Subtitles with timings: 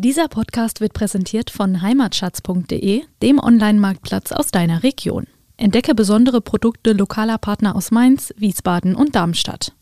[0.00, 5.26] Dieser Podcast wird präsentiert von heimatschatz.de, dem Online-Marktplatz aus deiner Region.
[5.56, 9.72] Entdecke besondere Produkte lokaler Partner aus Mainz, Wiesbaden und Darmstadt.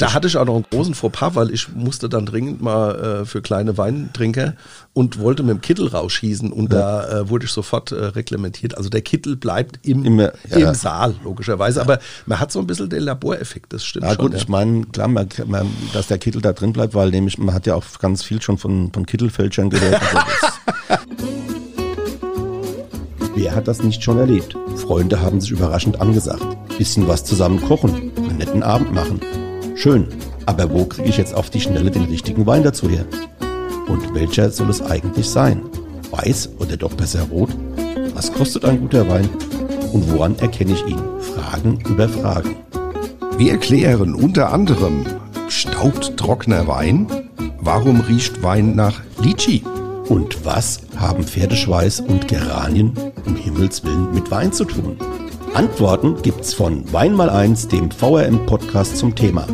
[0.00, 3.24] Da hatte ich auch noch einen großen Fauxpas, weil ich musste dann dringend mal äh,
[3.26, 4.54] für kleine Weintrinker
[4.94, 6.78] und wollte mit dem Kittel rausschießen und ja.
[6.78, 8.78] da äh, wurde ich sofort äh, reglementiert.
[8.78, 10.74] Also der Kittel bleibt im, Immer, ja, im.
[10.74, 11.82] Saal, logischerweise.
[11.82, 14.30] Aber man hat so ein bisschen den Laboreffekt, das stimmt ja, schon.
[14.30, 17.54] Gut, ich meine, klar, man, man, dass der Kittel da drin bleibt, weil nämlich man
[17.54, 20.00] hat ja auch ganz viel schon von, von Kittelfälschern gehört.
[20.00, 21.00] Also
[23.34, 24.56] Wer hat das nicht schon erlebt?
[24.76, 26.44] Freunde haben sich überraschend angesagt.
[26.78, 29.20] Bisschen was zusammen kochen, einen netten Abend machen.
[29.82, 30.08] Schön,
[30.44, 33.06] aber wo kriege ich jetzt auf die Schnelle den richtigen Wein dazu her?
[33.88, 35.62] Und welcher soll es eigentlich sein?
[36.10, 37.48] Weiß oder doch besser rot?
[38.12, 39.26] Was kostet ein guter Wein?
[39.90, 41.00] Und woran erkenne ich ihn?
[41.20, 42.56] Fragen über Fragen.
[43.38, 45.06] Wir erklären unter anderem,
[45.48, 47.06] staubt trockener Wein?
[47.58, 49.64] Warum riecht Wein nach Litschi?
[50.10, 52.92] Und was haben Pferdeschweiß und Geranien
[53.24, 54.98] um Himmels Willen mit Wein zu tun?
[55.54, 59.46] Antworten gibt's von Wein mal eins, dem VRM-Podcast zum Thema.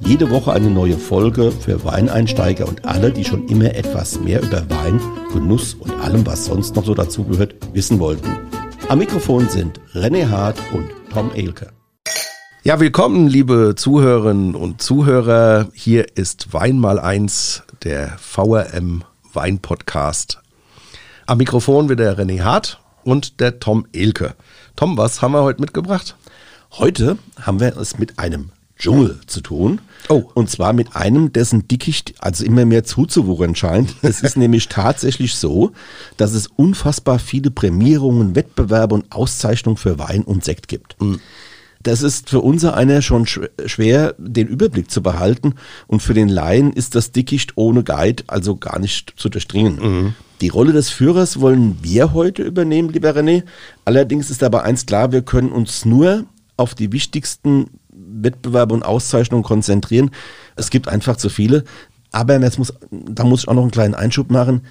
[0.00, 4.68] Jede Woche eine neue Folge für Weineinsteiger und alle, die schon immer etwas mehr über
[4.70, 5.00] Wein,
[5.32, 8.30] Genuss und allem, was sonst noch so dazugehört, wissen wollten.
[8.88, 11.72] Am Mikrofon sind René Hart und Tom Elke.
[12.62, 15.68] Ja, willkommen, liebe Zuhörerinnen und Zuhörer.
[15.74, 20.40] Hier ist Wein mal eins, der VRM Wein Podcast.
[21.26, 24.34] Am Mikrofon wieder René Hart und der Tom Elke.
[24.76, 26.16] Tom, was haben wir heute mitgebracht?
[26.72, 29.80] Heute haben wir es mit einem Dschungel zu tun.
[30.08, 30.24] Oh.
[30.34, 33.94] Und zwar mit einem, dessen Dickicht also immer mehr zuzuwuchern scheint.
[34.02, 35.72] Es ist nämlich tatsächlich so,
[36.16, 41.00] dass es unfassbar viele Prämierungen, Wettbewerbe und Auszeichnungen für Wein und Sekt gibt.
[41.00, 41.20] Mhm.
[41.82, 45.54] Das ist für unser einer schon schwer, den Überblick zu behalten.
[45.86, 49.76] Und für den Laien ist das Dickicht ohne Guide also gar nicht zu durchdringen.
[49.76, 50.14] Mhm.
[50.40, 53.44] Die Rolle des Führers wollen wir heute übernehmen, lieber René.
[53.84, 57.77] Allerdings ist aber eins klar, wir können uns nur auf die wichtigsten
[58.10, 60.10] Wettbewerbe und Auszeichnungen konzentrieren.
[60.56, 61.64] Es gibt einfach zu viele.
[62.10, 64.62] Aber jetzt muss, da muss ich auch noch einen kleinen Einschub machen.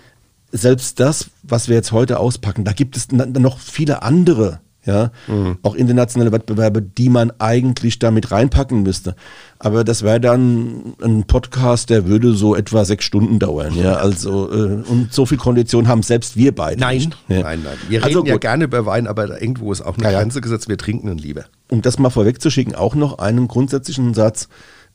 [0.51, 5.57] Selbst das, was wir jetzt heute auspacken, da gibt es noch viele andere ja, mhm.
[5.61, 9.15] auch internationale Wettbewerbe, die man eigentlich damit reinpacken müsste.
[9.59, 14.51] Aber das wäre dann ein Podcast, der würde so etwa sechs Stunden dauern, ja, also
[14.51, 16.79] äh, und so viel Kondition haben selbst wir beide.
[16.79, 17.17] Nein, nicht.
[17.27, 17.41] Ja.
[17.41, 17.77] nein, nein.
[17.89, 20.69] Wir also reden ja gerne über Wein, aber irgendwo ist auch eine ja, Grenze gesetzt.
[20.69, 21.45] Wir trinken ihn lieber.
[21.69, 24.47] Um das mal vorwegzuschicken, auch noch einen grundsätzlichen Satz: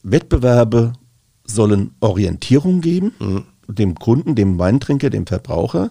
[0.02, 0.94] Wettbewerbe
[1.44, 3.44] sollen Orientierung geben, mhm.
[3.68, 5.90] dem Kunden, dem Weintrinker, dem Verbraucher.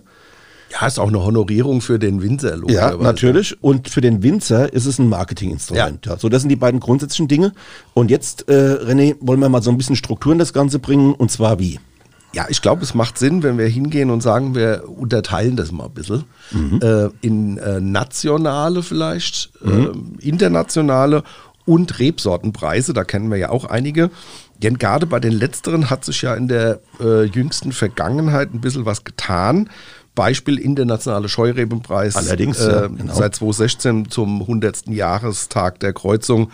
[0.72, 2.58] Ja, ist auch eine Honorierung für den Winzer.
[2.70, 3.62] Ja, natürlich.
[3.62, 6.06] Und für den Winzer ist es ein Marketinginstrument.
[6.06, 6.18] Ja.
[6.18, 7.52] So, das sind die beiden grundsätzlichen Dinge.
[7.94, 11.14] Und jetzt, äh, René, wollen wir mal so ein bisschen Struktur in das Ganze bringen.
[11.14, 11.80] Und zwar wie?
[12.34, 15.86] Ja, ich glaube, es macht Sinn, wenn wir hingehen und sagen, wir unterteilen das mal
[15.86, 16.80] ein bisschen mhm.
[16.82, 20.16] äh, in äh, nationale vielleicht, mhm.
[20.22, 21.24] äh, internationale
[21.66, 22.94] und Rebsortenpreise.
[22.94, 24.10] Da kennen wir ja auch einige.
[24.64, 28.86] Denn gerade bei den letzteren hat sich ja in der äh, jüngsten Vergangenheit ein bisschen
[28.86, 29.70] was getan.
[30.16, 32.16] Beispiel internationale Scheureben-Preis.
[32.16, 33.14] Allerdings, äh, ja, genau.
[33.14, 34.88] seit 2016 zum 100.
[34.88, 36.52] Jahrestag der Kreuzung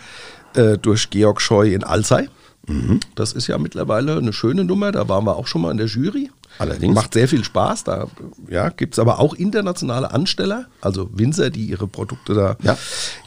[0.54, 2.28] äh, durch Georg Scheu in Alzey.
[2.66, 3.00] Mhm.
[3.14, 4.92] Das ist ja mittlerweile eine schöne Nummer.
[4.92, 6.30] Da waren wir auch schon mal in der Jury.
[6.58, 6.94] Allerdings.
[6.94, 7.84] Macht sehr viel Spaß.
[7.84, 8.08] Da
[8.48, 12.56] ja, gibt es aber auch internationale Ansteller, also Winzer, die ihre Produkte da.
[12.62, 12.76] Ja,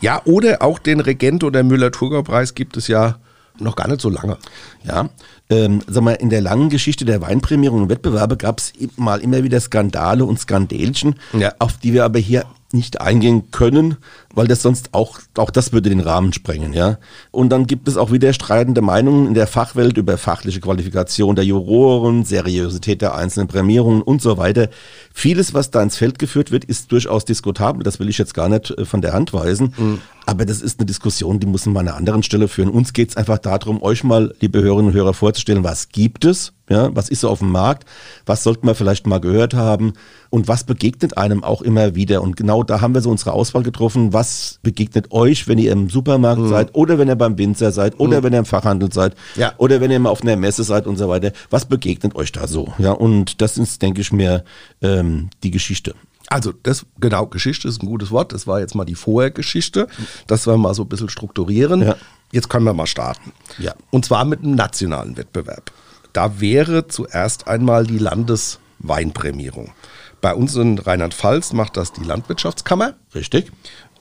[0.02, 3.20] ja oder auch den Regent- oder Müller-Thurgau-Preis gibt es ja
[3.60, 4.38] noch gar nicht so lange.
[4.84, 5.10] Ja,
[5.52, 9.44] ähm, sag mal, in der langen Geschichte der Weinprämierungen und Wettbewerbe gab es mal immer
[9.44, 11.54] wieder Skandale und Skandälchen, ja.
[11.60, 13.98] auf die wir aber hier nicht eingehen können,
[14.34, 16.98] weil das sonst auch, auch das würde den Rahmen sprengen, ja.
[17.32, 21.46] Und dann gibt es auch wieder streitende Meinungen in der Fachwelt über fachliche Qualifikation der
[21.46, 24.70] Juroren, Seriosität der einzelnen Prämierungen und so weiter.
[25.14, 27.84] Vieles, was da ins Feld geführt wird, ist durchaus diskutabel.
[27.84, 29.74] Das will ich jetzt gar nicht äh, von der Hand weisen.
[29.78, 30.02] Mhm.
[30.26, 32.70] Aber das ist eine Diskussion, die muss man an einer anderen Stelle führen.
[32.70, 36.54] Uns geht es einfach darum, euch mal, liebe Hörerinnen und Hörer, vorzustellen, was gibt es,
[36.70, 37.86] ja, was ist so auf dem Markt,
[38.26, 39.94] was sollte man vielleicht mal gehört haben
[40.30, 42.22] und was begegnet einem auch immer wieder.
[42.22, 44.14] Und genau da haben wir so unsere Auswahl getroffen.
[44.14, 46.50] Was begegnet euch, wenn ihr im Supermarkt mhm.
[46.50, 48.24] seid oder wenn ihr beim Winzer seid oder mhm.
[48.24, 49.54] wenn ihr im Fachhandel seid ja.
[49.58, 51.34] oder wenn ihr mal auf einer Messe seid und so weiter.
[51.50, 52.74] Was begegnet euch da so?
[52.78, 54.44] Ja, und das ist, denke ich mir,
[54.82, 55.94] ähm, die Geschichte.
[56.32, 58.32] Also das, genau, Geschichte ist ein gutes Wort.
[58.32, 59.90] Das war jetzt mal die Vorhergeschichte.
[60.28, 61.82] Das wir mal so ein bisschen strukturieren.
[61.82, 61.98] Ja.
[62.32, 63.34] Jetzt können wir mal starten.
[63.58, 63.74] Ja.
[63.90, 65.74] Und zwar mit einem nationalen Wettbewerb.
[66.14, 69.74] Da wäre zuerst einmal die Landesweinprämierung.
[70.22, 72.94] Bei uns in Rheinland-Pfalz macht das die Landwirtschaftskammer.
[73.14, 73.52] Richtig.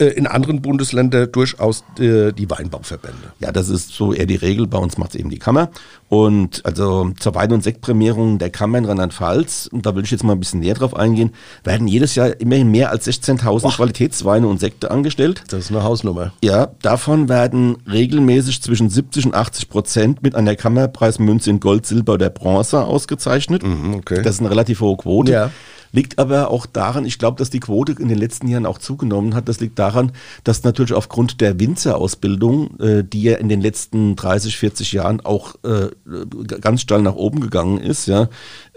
[0.00, 3.32] Äh, in anderen Bundesländern durchaus äh, die Weinbauverbände.
[3.38, 4.66] Ja, das ist so eher die Regel.
[4.66, 5.68] Bei uns macht es eben die Kammer.
[6.08, 10.24] Und also zur Wein- und Sektprämierung der Kammer in Rheinland-Pfalz, und da will ich jetzt
[10.24, 11.32] mal ein bisschen näher drauf eingehen,
[11.64, 15.44] werden jedes Jahr immerhin mehr als 16.000 Qualitätsweine und Sekte angestellt.
[15.48, 16.32] Das ist eine Hausnummer.
[16.42, 22.14] Ja, davon werden regelmäßig zwischen 70 und 80 Prozent mit einer Kammerpreismünze in Gold, Silber
[22.14, 23.62] oder Bronze ausgezeichnet.
[23.62, 24.22] Mhm, okay.
[24.22, 25.32] Das ist eine relativ hohe Quote.
[25.32, 25.50] Ja.
[25.92, 29.34] Liegt aber auch daran, ich glaube, dass die Quote in den letzten Jahren auch zugenommen
[29.34, 29.48] hat.
[29.48, 30.12] Das liegt daran,
[30.44, 35.56] dass natürlich aufgrund der Winzerausbildung, äh, die ja in den letzten 30, 40 Jahren auch
[35.64, 35.88] äh,
[36.60, 38.28] ganz steil nach oben gegangen ist, ja,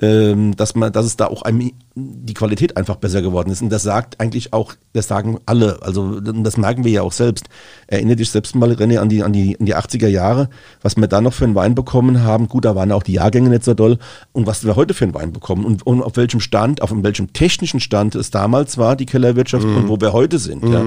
[0.02, 3.62] ähm, dass man, dass es da auch einem, die Qualität einfach besser geworden ist.
[3.62, 7.46] Und das sagt eigentlich auch, das sagen alle, also das merken wir ja auch selbst.
[7.86, 10.50] Erinnere dich selbst mal, René, an die, an die, an die 80er Jahre,
[10.82, 12.48] was wir da noch für einen Wein bekommen haben.
[12.48, 14.00] Gut, da waren auch die Jahrgänge nicht so doll.
[14.32, 17.32] Und was wir heute für einen Wein bekommen und, und auf welchem Stand, auf welchem
[17.34, 19.78] technischen Stand es damals war, die Kellerwirtschaft mhm.
[19.78, 20.64] und wo wir heute sind.
[20.64, 20.74] Mhm.
[20.74, 20.84] Ja.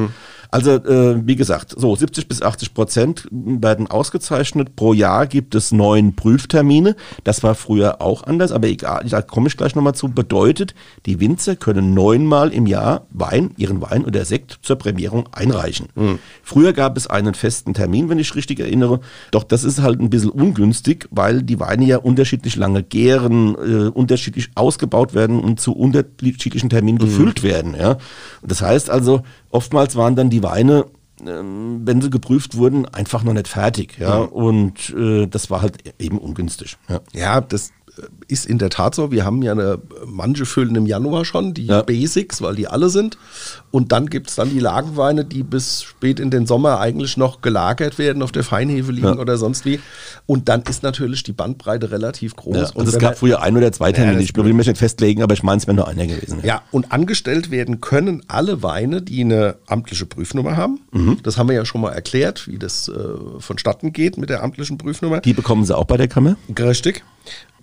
[0.51, 4.77] Also äh, wie gesagt, so 70 bis 80 Prozent werden ausgezeichnet.
[4.77, 6.97] Pro Jahr gibt es neun Prüftermine.
[7.25, 10.09] Das war früher auch anders, aber egal, da komme ich gleich nochmal zu.
[10.09, 10.75] Bedeutet,
[11.05, 15.89] die Winzer können neunmal im Jahr Wein, ihren Wein oder Sekt zur Prämierung einreichen.
[15.95, 16.19] Mhm.
[16.43, 19.01] Früher gab es einen festen Termin, wenn ich richtig erinnere.
[19.31, 23.89] Doch das ist halt ein bisschen ungünstig, weil die Weine ja unterschiedlich lange gären, äh,
[23.89, 27.05] unterschiedlich ausgebaut werden und zu unterschiedlichen Terminen mhm.
[27.05, 27.75] gefüllt werden.
[27.79, 27.99] Ja.
[28.43, 30.87] Das heißt also, oftmals waren dann die Weine
[31.27, 33.99] ähm, wenn sie geprüft wurden, einfach noch nicht fertig.
[33.99, 34.21] Ja?
[34.21, 34.29] Mhm.
[34.29, 36.77] Und äh, das war halt eben ungünstig.
[36.89, 37.73] Ja, ja das,
[38.29, 39.11] ist in der Tat so.
[39.11, 41.83] Wir haben ja eine, manche füllen im Januar schon, die ja.
[41.83, 43.19] Basics, weil die alle sind.
[43.71, 47.41] Und dann gibt es dann die Lagenweine, die bis spät in den Sommer eigentlich noch
[47.41, 49.19] gelagert werden, auf der Feinhefe liegen ja.
[49.19, 49.81] oder sonst wie.
[50.27, 52.57] Und dann ist natürlich die Bandbreite relativ groß.
[52.57, 54.23] Ja, und also es gab früher ein oder zwei Termine.
[54.23, 56.41] ich will mich nicht festlegen, aber ich meine, es wäre nur einer gewesen.
[56.43, 56.63] Ja.
[56.71, 60.81] und angestellt werden können alle Weine, die eine amtliche Prüfnummer haben.
[60.93, 61.19] Mhm.
[61.23, 62.93] Das haben wir ja schon mal erklärt, wie das äh,
[63.39, 65.21] vonstatten geht mit der amtlichen Prüfnummer.
[65.21, 66.37] Die bekommen sie auch bei der Kammer?
[66.59, 67.03] Richtig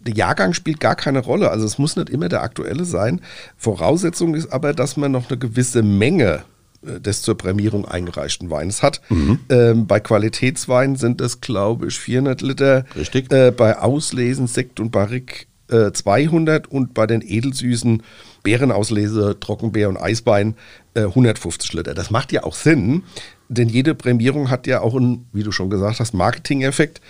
[0.06, 1.50] der Jahrgang spielt gar keine Rolle.
[1.50, 3.22] Also es muss nicht immer der aktuelle sein.
[3.58, 6.44] Voraussetzung ist aber, dass man noch eine gewisse Menge
[6.86, 9.02] äh, des zur Prämierung eingereichten Weins hat.
[9.10, 9.40] Mhm.
[9.50, 12.86] Ähm, bei Qualitätsweinen sind das, glaube ich, 400 Liter.
[12.96, 13.32] Richtig.
[13.32, 18.04] Äh, bei Auslesen, Sekt und Barrique äh, 200 und bei den edelsüßen
[18.44, 20.56] Beerenauslese, Trockenbeer und Eisbein
[20.96, 21.94] 150 Liter.
[21.94, 23.04] Das macht ja auch Sinn,
[23.50, 27.02] denn jede Prämierung hat ja auch einen, wie du schon gesagt hast, Marketing-Effekt.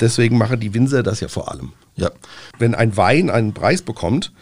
[0.00, 1.72] Deswegen machen die Winzer das ja vor allem.
[1.96, 2.10] Ja.
[2.58, 4.32] Wenn ein Wein einen Preis bekommt,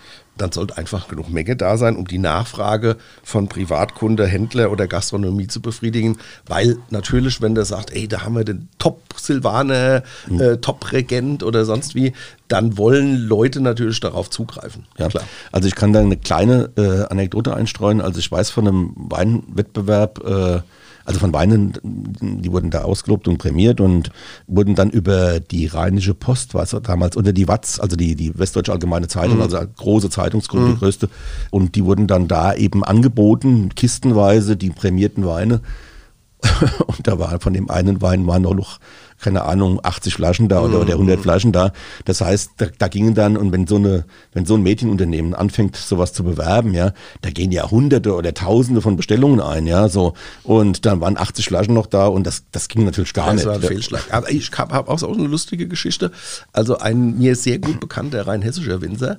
[0.40, 5.46] dann sollte einfach genug Menge da sein, um die Nachfrage von Privatkunde, Händler oder Gastronomie
[5.46, 6.19] zu befriedigen.
[6.46, 10.40] Weil natürlich, wenn der sagt, ey, da haben wir den Top-Silvaner, mhm.
[10.40, 12.12] äh, Top-Regent oder sonst wie,
[12.49, 14.87] dann wollen Leute natürlich darauf zugreifen.
[14.96, 15.25] Ja, klar.
[15.52, 18.00] Also ich kann da eine kleine äh, Anekdote einstreuen.
[18.00, 20.61] Also ich weiß von einem Weinwettbewerb, äh,
[21.08, 21.72] also von Weinen,
[22.20, 24.10] die wurden da ausgelobt und prämiert und
[24.46, 28.72] wurden dann über die Rheinische Post, was damals, oder die Watz, also die, die Westdeutsche
[28.72, 29.43] Allgemeine Zeitung, mhm.
[29.43, 30.72] also große Zeitungsgruppe, mhm.
[30.75, 31.08] die größte,
[31.50, 35.62] und die wurden dann da eben angeboten, kistenweise, die prämierten Weine.
[36.87, 38.78] und da war von dem einen Wein war noch
[39.20, 41.22] keine Ahnung, 80 Flaschen da oder, oder 100 mhm.
[41.22, 41.72] Flaschen da.
[42.04, 45.76] Das heißt, da, da gingen dann, und wenn so eine, wenn so ein Mädchenunternehmen anfängt,
[45.76, 46.92] sowas zu bewerben, ja,
[47.22, 50.14] da gehen ja Hunderte oder Tausende von Bestellungen ein, ja, so.
[50.44, 53.46] Und dann waren 80 Flaschen noch da und das, das ging natürlich gar das nicht.
[53.46, 54.04] Das war ein Fehlschlag.
[54.10, 56.12] Aber ich habe auch so eine lustige Geschichte.
[56.52, 59.18] Also ein mir sehr gut bekannter rheinhessischer Winzer,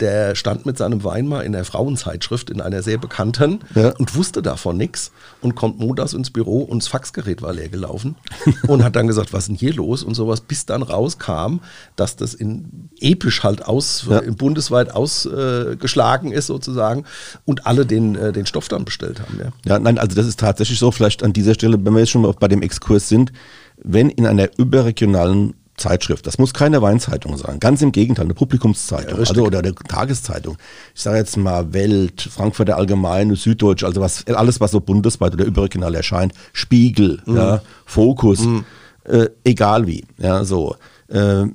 [0.00, 3.90] der stand mit seinem Wein mal in der Frauenzeitschrift, in einer sehr bekannten, ja.
[3.90, 8.16] und wusste davon nichts und kommt montags ins Büro und das Faxgerät war leer gelaufen
[8.66, 11.60] und hat dann gesagt, was ist denn hier los und sowas, bis dann rauskam,
[11.94, 14.20] dass das in episch halt aus, ja.
[14.32, 17.04] bundesweit ausgeschlagen äh, ist sozusagen
[17.44, 19.38] und alle den, äh, den Stoff dann bestellt haben.
[19.38, 19.52] Ja.
[19.64, 22.22] ja, nein, also das ist tatsächlich so, vielleicht an dieser Stelle, wenn wir jetzt schon
[22.22, 23.32] mal bei dem Exkurs sind,
[23.76, 26.26] wenn in einer überregionalen Zeitschrift.
[26.26, 27.58] Das muss keine Weinzeitung sein.
[27.60, 30.56] Ganz im Gegenteil, eine Publikumszeitung ja, also, oder eine Tageszeitung.
[30.94, 35.44] Ich sage jetzt mal Welt, Frankfurter Allgemeine, Süddeutsch, also was, alles, was so bundesweit oder
[35.44, 36.32] überregional erscheint.
[36.52, 37.36] Spiegel, mhm.
[37.36, 38.64] ja, Fokus, mhm.
[39.04, 40.04] äh, egal wie.
[40.18, 40.76] Ja, so.
[41.14, 41.46] Äh,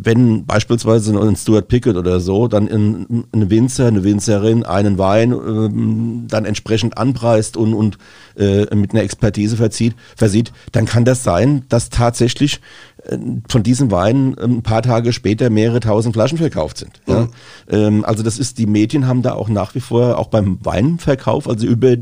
[0.00, 5.32] wenn beispielsweise ein Stuart Pickett oder so dann in, ein Winzer, eine Winzerin einen Wein
[5.32, 7.98] äh, dann entsprechend anpreist und, und
[8.36, 12.60] äh, mit einer Expertise verzieht, versieht, dann kann das sein, dass tatsächlich
[13.02, 13.18] äh,
[13.48, 17.00] von diesen Weinen ein paar Tage später mehrere tausend Flaschen verkauft sind.
[17.08, 17.22] Ja?
[17.22, 17.28] Mhm.
[17.68, 21.48] Ähm, also das ist, die Medien haben da auch nach wie vor, auch beim Weinverkauf,
[21.48, 21.96] also über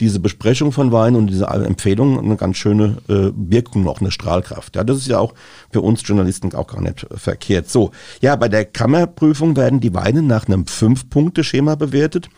[0.00, 4.74] diese Besprechung von Wein und diese Empfehlung eine ganz schöne äh, Wirkung noch, eine Strahlkraft.
[4.74, 5.34] Ja, das ist ja auch
[5.70, 7.68] für uns Journalisten auch gar nicht verkehrt.
[7.68, 7.90] So,
[8.22, 12.30] ja, bei der Kammerprüfung werden die Weine nach einem Fünf-Punkte-Schema bewertet.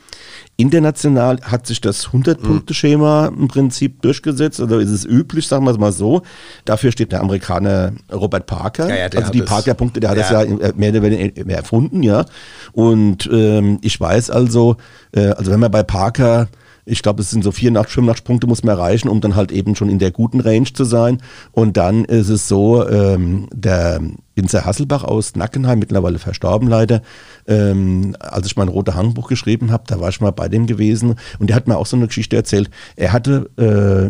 [0.56, 5.78] International hat sich das 100-Punkte-Schema im Prinzip durchgesetzt, oder ist es üblich, sagen wir es
[5.78, 6.22] mal so.
[6.64, 8.88] Dafür steht der Amerikaner Robert Parker.
[8.88, 10.44] Ja, ja, also die Parker-Punkte, der hat ja.
[10.44, 12.24] das ja mehr oder weniger erfunden, ja.
[12.72, 14.76] Und ähm, ich weiß also,
[15.12, 16.48] äh, also wenn man bei Parker
[16.84, 19.76] ich glaube, es sind so 84, 85 Punkte muss man erreichen, um dann halt eben
[19.76, 21.22] schon in der guten Range zu sein.
[21.52, 24.00] Und dann ist es so, ähm, der
[24.34, 27.02] Winzer Hasselbach aus Nackenheim, mittlerweile verstorben leider,
[27.46, 31.16] ähm, als ich mein rote Handbuch geschrieben habe, da war ich mal bei dem gewesen
[31.38, 32.70] und der hat mir auch so eine Geschichte erzählt.
[32.96, 33.50] Er hatte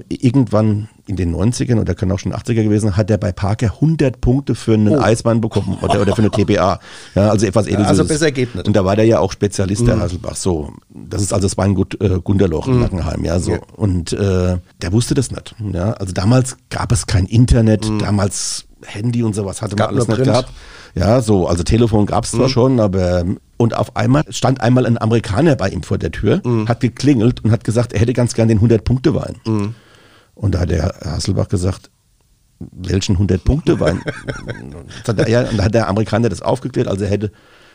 [0.09, 3.67] äh, irgendwann in den 90ern oder kann auch schon 80er gewesen, hat er bei Parker
[3.75, 5.00] 100 Punkte für einen oh.
[5.00, 6.79] Eismann bekommen oder, oder für eine TBA.
[7.14, 7.88] Ja, also etwas edles.
[7.88, 8.67] Also besser geht nicht.
[8.67, 10.02] Und da war der ja auch Spezialist, der mhm.
[10.02, 10.37] Hasselbach.
[10.37, 12.75] So, das ist also das Weingut äh, Gunderloch mhm.
[12.75, 13.25] in Nackenheim.
[13.25, 13.52] Ja, so.
[13.52, 13.59] Ja.
[13.76, 15.55] Und äh, der wusste das nicht.
[15.73, 17.99] Ja, also damals gab es kein Internet, mhm.
[17.99, 20.53] damals Handy und sowas hatte man alles nicht gehabt.
[20.95, 22.53] Ja, so, also Telefon gab es zwar mhm.
[22.53, 23.25] schon, aber
[23.57, 26.69] und auf einmal stand einmal ein Amerikaner bei ihm vor der Tür, mhm.
[26.69, 29.37] hat geklingelt und hat gesagt, er hätte ganz gern den 100-Punkte-Wein.
[29.47, 29.75] Mhm.
[30.35, 31.91] Und da hat der Hasselbach gesagt,
[32.59, 34.03] welchen 100-Punkte-Wein?
[35.29, 37.33] ja, und da hat der Amerikaner das aufgeklärt, also er hätte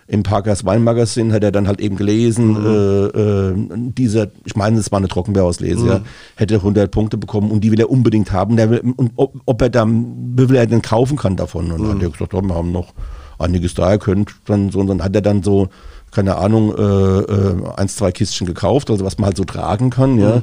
[0.08, 2.66] im Parkers Weinmagazin hat er dann halt eben gelesen, mhm.
[2.66, 3.54] äh, äh,
[3.92, 5.88] dieser, ich meine, es war eine Trockenbeerauslese, mhm.
[5.90, 6.02] ja,
[6.36, 8.58] hätte 100 Punkte bekommen und die will er unbedingt haben.
[8.58, 11.72] Will, und ob, ob, er dann, wie viel er denn kaufen kann davon.
[11.72, 11.88] Und mhm.
[11.88, 12.94] dann hat er gesagt, oh, wir haben noch
[13.38, 15.68] einiges da, er könnte dann so, und dann hat er dann so,
[16.12, 20.18] keine Ahnung, äh, äh, eins, zwei Kistchen gekauft, also was man halt so tragen kann,
[20.18, 20.38] ja.
[20.38, 20.42] Mhm.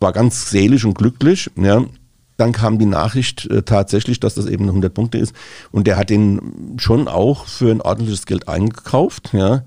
[0.00, 1.82] War ganz seelisch und glücklich, ja.
[2.38, 5.34] Dann kam die Nachricht äh, tatsächlich, dass das eben 100 Punkte ist.
[5.70, 9.64] Und der hat den schon auch für ein ordentliches Geld eingekauft, ja.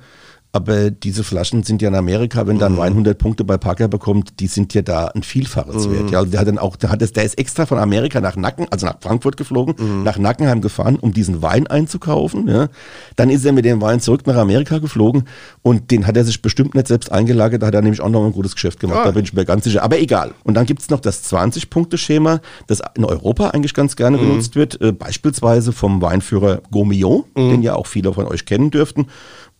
[0.53, 2.81] Aber diese Flaschen sind ja in Amerika, wenn dann mhm.
[2.81, 5.93] 100 Punkte bei Parker bekommt, die sind ja da ein Vielfaches mhm.
[5.93, 6.11] wert.
[6.11, 8.67] Ja, der hat dann auch, der hat das, der ist extra von Amerika nach Nacken,
[8.69, 10.03] also nach Frankfurt geflogen, mhm.
[10.03, 12.49] nach Nackenheim gefahren, um diesen Wein einzukaufen.
[12.49, 12.67] Ja.
[13.15, 15.23] Dann ist er mit dem Wein zurück nach Amerika geflogen
[15.61, 18.25] und den hat er sich bestimmt nicht selbst eingelagert, da hat er nämlich auch noch
[18.25, 19.05] ein gutes Geschäft gemacht, ah.
[19.05, 19.83] da bin ich mir ganz sicher.
[19.83, 20.33] Aber egal.
[20.43, 24.21] Und dann gibt es noch das 20-Punkte-Schema, das in Europa eigentlich ganz gerne mhm.
[24.21, 27.49] genutzt wird, äh, beispielsweise vom Weinführer Gomillon, mhm.
[27.51, 29.07] den ja auch viele von euch kennen dürften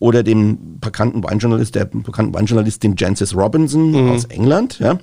[0.02, 4.10] oder dem bekannten Weinjournalist, der bekannten Weinjournalist, dem Jancis Robinson mhm.
[4.10, 4.98] aus England, ja.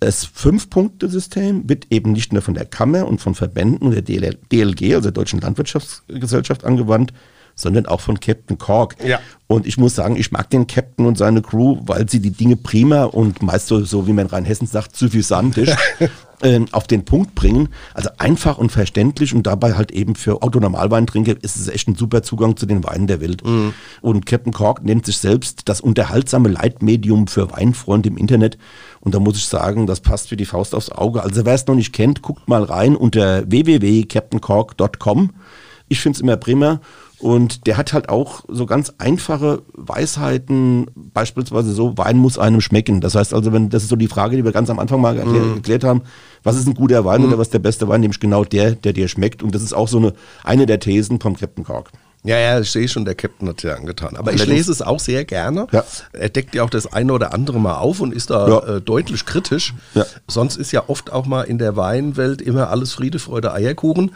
[0.00, 5.08] Das Fünf-Punkte-System wird eben nicht nur von der Kammer und von Verbänden der DLG, also
[5.08, 7.14] der Deutschen Landwirtschaftsgesellschaft, angewandt,
[7.58, 8.96] sondern auch von Captain Cork.
[9.04, 9.20] Ja.
[9.46, 12.56] Und ich muss sagen, ich mag den Captain und seine Crew, weil sie die Dinge
[12.56, 15.70] prima und meist so, so wie man in Rheinhessen sagt, suffisantisch
[16.42, 17.70] äh, auf den Punkt bringen.
[17.94, 22.22] Also einfach und verständlich und dabei halt eben für Autonormalweintrinker ist es echt ein super
[22.22, 23.44] Zugang zu den Weinen der Welt.
[23.44, 23.72] Mhm.
[24.02, 28.58] Und Captain Cork nennt sich selbst das unterhaltsame Leitmedium für Weinfreunde im Internet.
[29.00, 31.22] Und da muss ich sagen, das passt wie die Faust aufs Auge.
[31.22, 35.30] Also wer es noch nicht kennt, guckt mal rein unter www.captaincork.com.
[35.88, 36.80] Ich finde es immer prima.
[37.20, 43.00] Und der hat halt auch so ganz einfache Weisheiten, beispielsweise so, Wein muss einem schmecken.
[43.00, 45.14] Das heißt also, wenn, das ist so die Frage, die wir ganz am Anfang mal
[45.14, 45.56] mm.
[45.56, 46.02] erklärt haben,
[46.44, 47.24] was ist ein guter Wein mm.
[47.26, 49.42] oder was ist der beste Wein, nämlich genau der, der dir schmeckt.
[49.42, 50.12] Und das ist auch so eine,
[50.44, 51.90] eine der Thesen vom Captain Cork.
[52.24, 54.16] Ja, ja, ich sehe schon, der Captain hat ja angetan.
[54.16, 55.68] Aber ich lese es auch sehr gerne.
[55.70, 55.84] Ja.
[56.12, 58.76] Er deckt ja auch das eine oder andere mal auf und ist da ja.
[58.76, 59.72] äh, deutlich kritisch.
[59.94, 60.04] Ja.
[60.26, 64.10] Sonst ist ja oft auch mal in der Weinwelt immer alles Friede, Freude, Eierkuchen.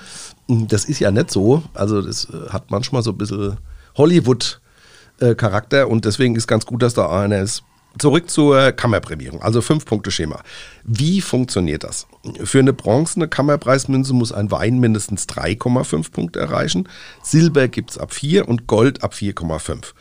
[0.49, 1.63] Das ist ja nicht so.
[1.75, 3.59] Also das äh, hat manchmal so ein bisschen
[3.97, 7.63] Hollywood-Charakter äh, und deswegen ist ganz gut, dass da einer ist,
[7.99, 10.43] Zurück zur Kammerprämierung, also Fünf-Punkte-Schema.
[10.83, 12.07] Wie funktioniert das?
[12.43, 16.89] Für eine bronzene Kammerpreismünze muss ein Wein mindestens 3,5 Punkte erreichen.
[17.23, 19.93] Silber gibt es ab 4 und Gold ab 4,5.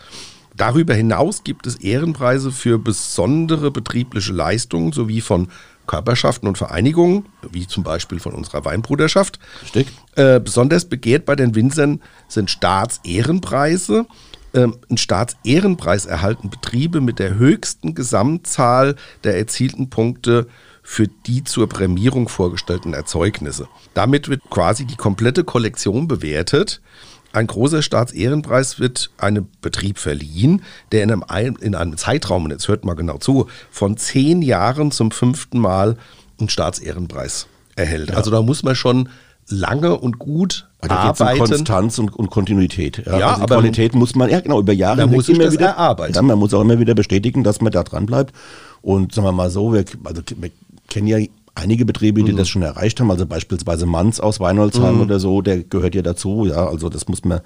[0.55, 5.49] Darüber hinaus gibt es Ehrenpreise für besondere betriebliche Leistungen sowie von
[5.91, 9.39] Körperschaften und Vereinigungen, wie zum Beispiel von unserer Weinbruderschaft.
[10.15, 14.05] Äh, besonders begehrt bei den Winzern sind Staatsehrenpreise
[14.53, 18.95] ähm, einen Staatsehrenpreis erhalten Betriebe mit der höchsten Gesamtzahl
[19.25, 20.47] der erzielten Punkte
[20.81, 23.67] für die zur Prämierung vorgestellten Erzeugnisse.
[23.93, 26.81] Damit wird quasi die komplette Kollektion bewertet.
[27.33, 30.61] Ein großer Staatsehrenpreis wird einem Betrieb verliehen,
[30.91, 34.91] der in einem, in einem Zeitraum, und jetzt hört mal genau zu, von zehn Jahren
[34.91, 35.97] zum fünften Mal
[36.39, 38.09] einen Staatsehrenpreis erhält.
[38.09, 38.17] Ja.
[38.17, 39.09] Also da muss man schon
[39.47, 41.41] lange und gut da arbeiten.
[41.41, 43.03] Um Konstanz und, und Kontinuität.
[43.05, 46.15] Ja, ja also aber Qualität muss man, ja genau, über Jahre muss immer wieder erarbeiten.
[46.15, 48.33] Ja, man muss auch immer wieder bestätigen, dass man da dran bleibt.
[48.81, 50.51] Und sagen wir mal so, wir, also, wir
[50.89, 51.19] kennen ja
[51.55, 52.37] einige Betriebe, die mhm.
[52.37, 55.01] das schon erreicht haben, also beispielsweise Manz aus Weinholzheim mhm.
[55.01, 57.41] oder so, der gehört ja dazu, ja, also das muss man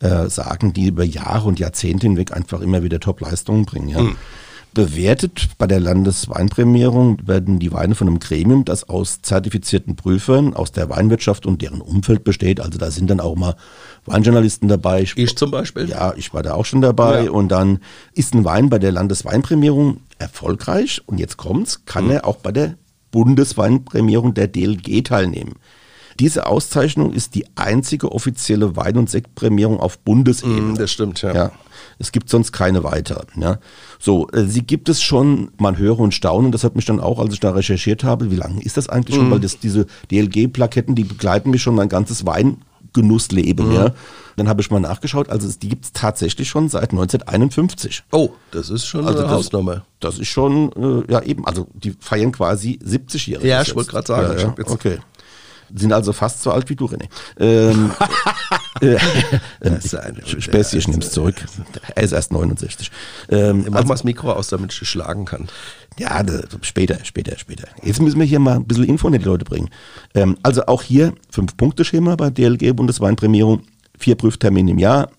[0.00, 4.00] äh, sagen, die über Jahre und Jahrzehnte hinweg einfach immer wieder Top-Leistungen bringen, ja.
[4.00, 4.16] Mhm.
[4.74, 10.70] bewertet bei der Landesweinprämierung werden die Weine von einem Gremium, das aus zertifizierten Prüfern aus
[10.70, 12.60] der Weinwirtschaft und deren Umfeld besteht.
[12.60, 13.56] Also da sind dann auch mal
[14.06, 15.02] Weinjournalisten dabei.
[15.02, 15.88] Ich, ich zum Beispiel?
[15.88, 17.24] Ja, ich war da auch schon dabei.
[17.24, 17.30] Ja.
[17.32, 17.80] Und dann
[18.12, 21.02] ist ein Wein bei der Landesweinprämierung erfolgreich.
[21.06, 22.10] Und jetzt kommt's, kann mhm.
[22.12, 22.74] er auch bei der
[23.10, 25.54] Bundesweinprämierung der DLG teilnehmen.
[26.20, 30.72] Diese Auszeichnung ist die einzige offizielle Wein- und Sektprämierung auf Bundesebene.
[30.72, 31.32] Mm, das stimmt, ja.
[31.32, 31.52] ja.
[32.00, 33.22] Es gibt sonst keine weitere.
[33.36, 33.58] Ja.
[34.00, 37.20] So, äh, sie gibt es schon, man höre und staune, das hat mich dann auch,
[37.20, 39.20] als ich da recherchiert habe, wie lange ist das eigentlich mm.
[39.20, 39.30] schon?
[39.30, 42.26] Weil das, diese DLG-Plaketten, die begleiten mich schon mein ganzes
[42.98, 43.68] Weingenussleben.
[43.68, 43.72] Mm.
[43.72, 43.94] Ja.
[44.36, 48.04] Dann habe ich mal nachgeschaut, also die gibt es tatsächlich schon seit 1951.
[48.12, 49.84] Oh, das ist schon also eine das, Hausnummer.
[49.98, 50.70] Das ist schon,
[51.08, 53.48] äh, ja eben, also die feiern quasi 70-Jährige.
[53.48, 54.38] Ja, ich wollte gerade sagen.
[54.38, 54.54] Ja, ja.
[54.66, 54.98] Okay.
[55.74, 57.08] Sind also fast so alt wie du, René.
[57.38, 57.90] Ähm,
[58.80, 58.94] äh,
[59.60, 61.36] äh, Späßchen, ich nehme es zurück.
[61.94, 62.90] Er ist erst 69.
[63.28, 65.48] Ähm, Mach also, mal das Mikro aus, damit ich schlagen kann.
[65.98, 66.22] Ja,
[66.62, 67.68] später, später, später.
[67.82, 69.68] Jetzt müssen wir hier mal ein bisschen Info in die Leute bringen.
[70.14, 73.62] Ähm, also auch hier Fünf-Punkte-Schema bei DLG Bundesweinprämierung,
[73.98, 75.10] vier Prüftermine im Jahr.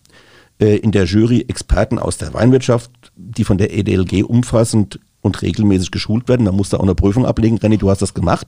[0.59, 5.91] Äh, in der Jury Experten aus der Weinwirtschaft, die von der EDLG umfassend und regelmäßig
[5.91, 6.45] geschult werden.
[6.45, 7.57] Da musst du auch eine Prüfung ablegen.
[7.57, 8.47] René, du hast das gemacht.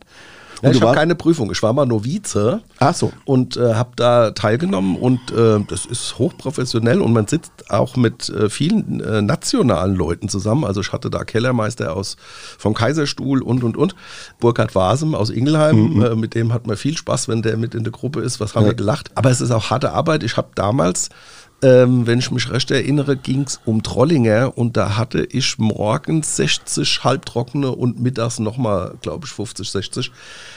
[0.62, 1.51] Ja, ich habe keine Prüfung.
[1.51, 3.12] Ich war mal Novize Ach so.
[3.25, 8.30] und äh, habe da teilgenommen und äh, das ist hochprofessionell und man sitzt auch mit
[8.30, 10.63] äh, vielen äh, nationalen Leuten zusammen.
[10.63, 12.18] Also ich hatte da Kellermeister aus
[12.58, 13.96] vom Kaiserstuhl und und und
[14.39, 15.96] Burkhard Wasem aus Ingelheim.
[15.96, 16.03] Mhm.
[16.03, 18.39] Äh, mit dem hat man viel Spaß, wenn der mit in der Gruppe ist.
[18.39, 18.70] Was haben ja.
[18.70, 19.10] wir gelacht?
[19.15, 20.24] Aber es ist auch harte Arbeit.
[20.24, 21.10] Ich habe damals
[21.62, 26.36] ähm, wenn ich mich recht erinnere, ging es um Trollinger und da hatte ich morgens
[26.38, 30.12] 60 halbtrockene und mittags nochmal, glaube ich, 50, 60.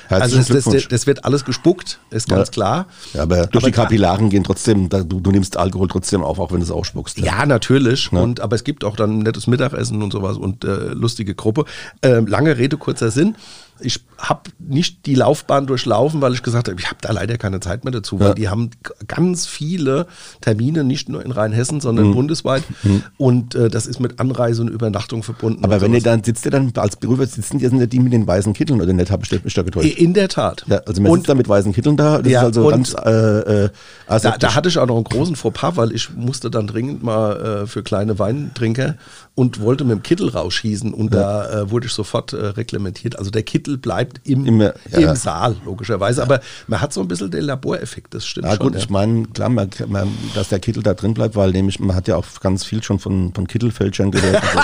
[0.09, 2.53] also das, das, das, wird alles gespuckt, ist ganz ja.
[2.53, 2.87] klar.
[3.13, 6.51] Ja, aber durch aber die Kapillaren gehen trotzdem, du, du, nimmst Alkohol trotzdem auf, auch
[6.51, 7.19] wenn du es ausspuckst.
[7.19, 8.11] Ja, ja natürlich.
[8.11, 8.21] Ja.
[8.21, 11.67] Und, aber es gibt auch dann nettes Mittagessen und sowas und äh, lustige Gruppe.
[12.01, 13.37] Äh, lange Rede, kurzer Sinn
[13.81, 17.61] ich habe nicht die Laufbahn durchlaufen, weil ich gesagt habe, ich habe da leider keine
[17.61, 18.35] Zeit mehr dazu, weil ja.
[18.35, 18.71] die haben
[19.07, 20.07] ganz viele
[20.41, 22.15] Termine, nicht nur in Rheinhessen, sondern mhm.
[22.15, 22.63] bundesweit.
[22.83, 23.03] Mhm.
[23.19, 25.65] Und äh, das ist mit Anreise und Übernachtung verbunden.
[25.65, 28.13] Aber wenn ihr dann sitzt, ihr dann als Berührer sitzen, die sind ja die mit
[28.13, 29.99] den weißen Kitteln oder nicht, habe ich da getäuscht.
[29.99, 30.65] In der Tat.
[30.69, 32.95] Ja, also man und, sitzt da mit weißen Kitteln da, das ja, ist also ganz
[32.95, 33.71] äh, äh,
[34.07, 37.63] da, da, hatte ich auch noch einen großen Fauxpas, weil ich musste dann dringend mal
[37.63, 38.95] äh, für kleine Weintrinker
[39.37, 41.21] und wollte mit dem Kittel rausschießen und ja.
[41.21, 43.19] da äh, wurde ich sofort äh, reglementiert.
[43.19, 45.11] Also der Kittel bleibt im, Immer, ja.
[45.11, 46.21] im Saal, logischerweise.
[46.21, 46.25] Ja.
[46.25, 48.73] Aber man hat so ein bisschen den Laboreffekt, das stimmt ja, schon.
[48.73, 51.97] Gut, ich meine, klar, man, man, dass der Kittel da drin bleibt, weil nämlich man
[51.97, 54.43] hat ja auch ganz viel schon von, von Kittelfälschern gehört.
[54.43, 54.59] Also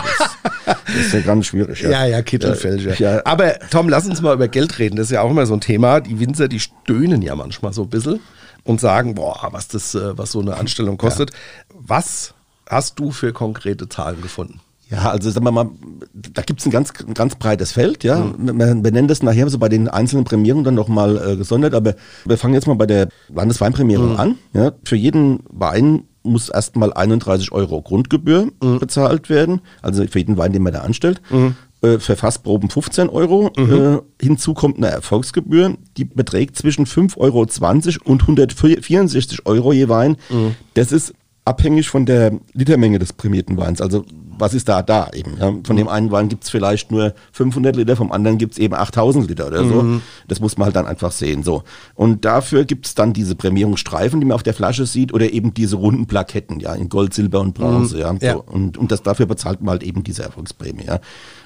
[0.66, 1.82] das, das, ist ja ganz schwierig.
[1.82, 3.26] Ja, ja, Kittelfälscher.
[3.26, 4.96] Aber Tom, lass uns mal über Geld reden.
[4.96, 6.00] Das ist ja auch immer so ein Thema.
[6.00, 8.20] Die Winzer, die stöhnen ja manchmal so ein bisschen
[8.62, 11.32] und sagen, boah, was das, äh, was so eine Anstellung kostet.
[11.74, 12.34] Was
[12.70, 14.60] hast du für konkrete Zahlen gefunden?
[14.90, 15.70] Ja, also sagen wir mal,
[16.12, 18.18] da gibt's ein ganz, ein ganz breites Feld, ja.
[18.18, 18.58] Mhm.
[18.58, 22.36] Wir benennen das nachher so bei den einzelnen Prämierungen dann nochmal äh, gesondert, aber wir
[22.36, 24.20] fangen jetzt mal bei der Landesweinprämierung mhm.
[24.20, 24.38] an.
[24.52, 24.72] Ja.
[24.84, 28.80] Für jeden Wein muss erstmal 31 Euro Grundgebühr mhm.
[28.80, 31.22] bezahlt werden, also für jeden Wein, den man da anstellt.
[31.30, 31.54] Mhm.
[31.82, 33.52] Äh, für Fassproben 15 Euro.
[33.56, 33.72] Mhm.
[33.72, 40.16] Äh, hinzu kommt eine Erfolgsgebühr, die beträgt zwischen 5,20 Euro und 164 Euro je Wein.
[40.28, 40.56] Mhm.
[40.74, 41.14] Das ist
[41.50, 43.80] abhängig von der Litermenge des prämierten Weins.
[43.80, 44.04] Also
[44.40, 45.36] was ist da da eben?
[45.38, 45.52] Ja?
[45.64, 48.74] Von dem einen Wein gibt es vielleicht nur 500 Liter, vom anderen gibt es eben
[48.74, 49.82] 8000 Liter oder so.
[49.82, 50.02] Mhm.
[50.28, 51.42] Das muss man halt dann einfach sehen.
[51.42, 51.62] So.
[51.94, 55.54] Und dafür gibt es dann diese Prämierungsstreifen, die man auf der Flasche sieht, oder eben
[55.54, 57.96] diese runden Plaketten, ja, in Gold, Silber und Bronze.
[57.96, 58.00] Mhm.
[58.00, 58.14] Ja?
[58.20, 58.26] So.
[58.26, 58.34] ja.
[58.34, 60.86] Und, und das, dafür bezahlt man halt eben diese Erfolgsprämie.
[60.86, 61.00] Ja?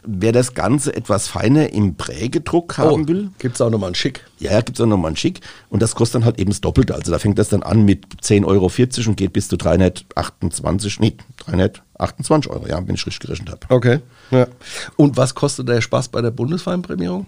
[0.07, 3.31] Wer das Ganze etwas feiner im Prägedruck haben oh, will.
[3.39, 4.25] Gibt es auch nochmal einen Schick.
[4.39, 5.41] Ja, gibt es auch nochmal einen Schick.
[5.71, 6.95] Und das kostet dann halt eben das Doppelte.
[6.95, 8.71] Also da fängt das dann an mit 10,40 Euro
[9.09, 11.17] und geht bis zu 328, nee,
[12.07, 13.61] 328 Euro, ja, wenn ich richtig gerechnet habe.
[13.69, 14.01] Okay.
[14.31, 14.47] Ja.
[14.97, 17.27] Und was kostet der Spaß bei der Bundesweinprämierung?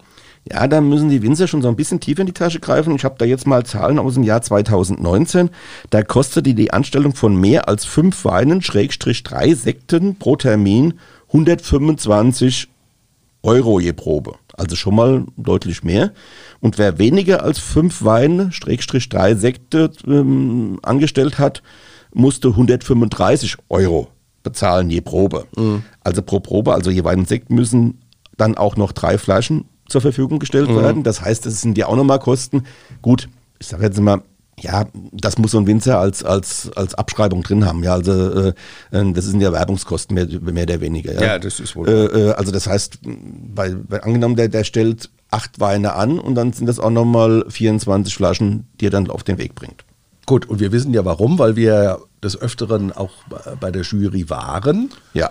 [0.51, 2.95] Ja, da müssen die Winzer schon so ein bisschen tiefer in die Tasche greifen.
[2.95, 5.51] Ich habe da jetzt mal Zahlen aus dem Jahr 2019.
[5.91, 10.95] Da kostete die Anstellung von mehr als fünf Weinen, Schrägstrich drei Sekten pro Termin
[11.29, 12.69] 125
[13.43, 14.35] Euro je Probe.
[14.57, 16.13] Also schon mal deutlich mehr.
[16.61, 21.63] Und wer weniger als fünf Weine, Schrägstrich drei Sekte ähm, angestellt hat,
[22.15, 24.09] musste 135 Euro
[24.47, 25.47] bezahlen je Probe.
[25.57, 25.83] Mhm.
[26.05, 27.99] Also pro Probe, also je Wein und Sekt müssen
[28.37, 30.77] dann auch noch drei Flaschen zur Verfügung gestellt mhm.
[30.77, 31.03] werden.
[31.03, 32.63] Das heißt, das sind ja auch nochmal Kosten.
[33.03, 33.29] Gut,
[33.59, 34.23] ich sage jetzt mal,
[34.61, 37.83] ja, das muss so ein Winzer als, als, als Abschreibung drin haben.
[37.83, 38.53] Ja, also äh,
[38.93, 41.13] äh das sind ja Werbungskosten mehr, mehr oder weniger.
[41.15, 41.89] Ja, ja das ist wohl.
[41.89, 43.01] Äh, äh, also das heißt,
[43.55, 47.45] weil, weil angenommen, der, der stellt acht Weine an und dann sind das auch nochmal
[47.49, 49.85] 24 Flaschen, die er dann auf den Weg bringt.
[50.25, 53.13] Gut, und wir wissen ja warum, weil wir des Öfteren auch
[53.61, 54.91] bei der Jury waren.
[55.15, 55.31] Ja.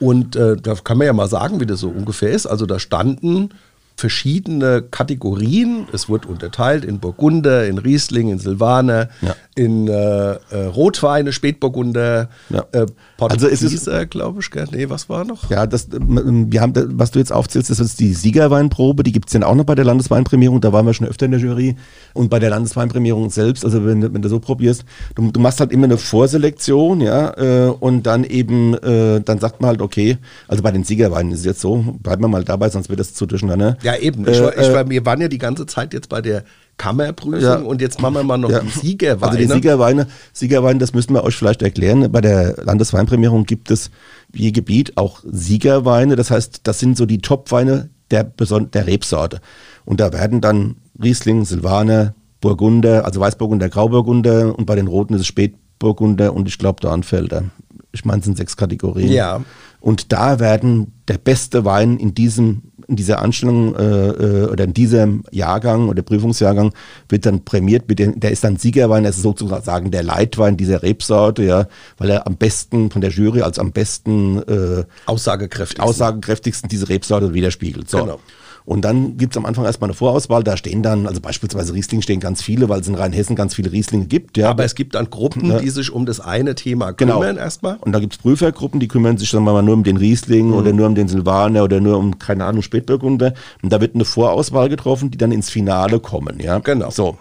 [0.00, 2.46] Und äh, da kann man ja mal sagen, wie das so ungefähr ist.
[2.46, 3.50] Also da standen
[3.96, 5.88] verschiedene Kategorien.
[5.92, 9.34] Es wurde unterteilt in Burgunder, in Riesling, in Silvaner, ja.
[9.54, 12.64] in äh, äh, Rotweine, Spätburgunder, ja.
[12.72, 12.86] äh,
[13.18, 14.50] also ist es, glaube ich.
[14.50, 14.66] Gell?
[14.70, 15.48] Nee, was war noch?
[15.50, 19.02] Ja, das, wir haben, was du jetzt aufzählst, das ist die Siegerweinprobe.
[19.02, 20.60] Die gibt es ja auch noch bei der Landesweinprämierung.
[20.60, 21.76] Da waren wir schon öfter in der Jury.
[22.14, 25.72] Und bei der Landesweinprämierung selbst, also wenn, wenn du so probierst, du, du machst halt
[25.72, 30.62] immer eine Vorselektion, ja, äh, und dann eben, äh, dann sagt man halt, okay, also
[30.62, 33.26] bei den Siegerweinen ist es jetzt so, bleiben wir mal dabei, sonst wird das zu
[33.26, 33.76] durcheinander.
[33.82, 34.26] Ja, eben.
[34.28, 36.44] Ich, äh, ich war, wir waren ja die ganze Zeit jetzt bei der
[36.78, 37.56] Kammerprüfung ja.
[37.56, 38.60] und jetzt machen wir mal noch ja.
[38.60, 39.32] die Siegerweine.
[39.32, 42.10] Also die Siegerweine, Siegerweine, das müssen wir euch vielleicht erklären.
[42.12, 43.90] Bei der Landesweinprämierung gibt es
[44.34, 46.16] je Gebiet auch Siegerweine.
[46.16, 49.40] Das heißt, das sind so die Topweine der, der Rebsorte.
[49.84, 55.22] Und da werden dann Riesling, Silvaner, Burgunder, also Weißburgunder, Grauburgunder und bei den Roten ist
[55.22, 57.44] es Spätburgunder und ich glaube Dornfelder.
[57.92, 59.10] Ich meine, es sind sechs Kategorien.
[59.10, 59.42] Ja.
[59.80, 64.74] Und da werden der beste Wein in diesem in dieser Anstellung äh, äh, oder in
[64.74, 66.72] diesem Jahrgang oder Prüfungsjahrgang
[67.08, 70.82] wird dann prämiert, mit dem, der ist dann Siegerwein, das ist sozusagen der Leitwein dieser
[70.82, 71.66] Rebsorte, ja,
[71.98, 75.84] weil er am besten von der Jury als am besten äh, aussagekräftigsten.
[75.84, 77.90] aussagekräftigsten diese Rebsorte widerspiegelt.
[77.90, 77.98] So.
[77.98, 78.20] Genau.
[78.66, 80.42] Und dann gibt es am Anfang erstmal eine Vorauswahl.
[80.42, 83.70] Da stehen dann, also beispielsweise Riesling stehen ganz viele, weil es in Rheinhessen ganz viele
[83.70, 84.36] Rieslinge gibt.
[84.36, 84.50] Ja.
[84.50, 85.60] Aber es gibt dann Gruppen, ja.
[85.60, 87.14] die sich um das eine Thema genau.
[87.14, 87.40] kümmern genau.
[87.40, 87.76] erstmal.
[87.76, 90.54] Und da gibt es Prüfergruppen, die kümmern sich dann mal nur um den Riesling mhm.
[90.54, 93.34] oder nur um den Silvaner oder nur um, keine Ahnung, Spätburgunder.
[93.62, 96.40] Und da wird eine Vorauswahl getroffen, die dann ins Finale kommen.
[96.40, 96.58] Ja.
[96.58, 96.90] Genau.
[96.90, 97.18] So.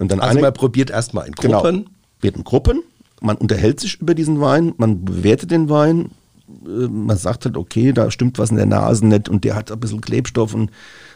[0.00, 1.60] Und dann also eine, man probiert erstmal in genau.
[1.60, 1.76] Gruppen.
[1.76, 1.90] Genau.
[2.22, 2.82] Wird in Gruppen.
[3.20, 6.10] Man unterhält sich über diesen Wein, man bewertet den Wein,
[6.64, 9.80] man sagt halt, okay, da stimmt was in der Nase nicht und der hat ein
[9.80, 10.70] bisschen Klebstoff und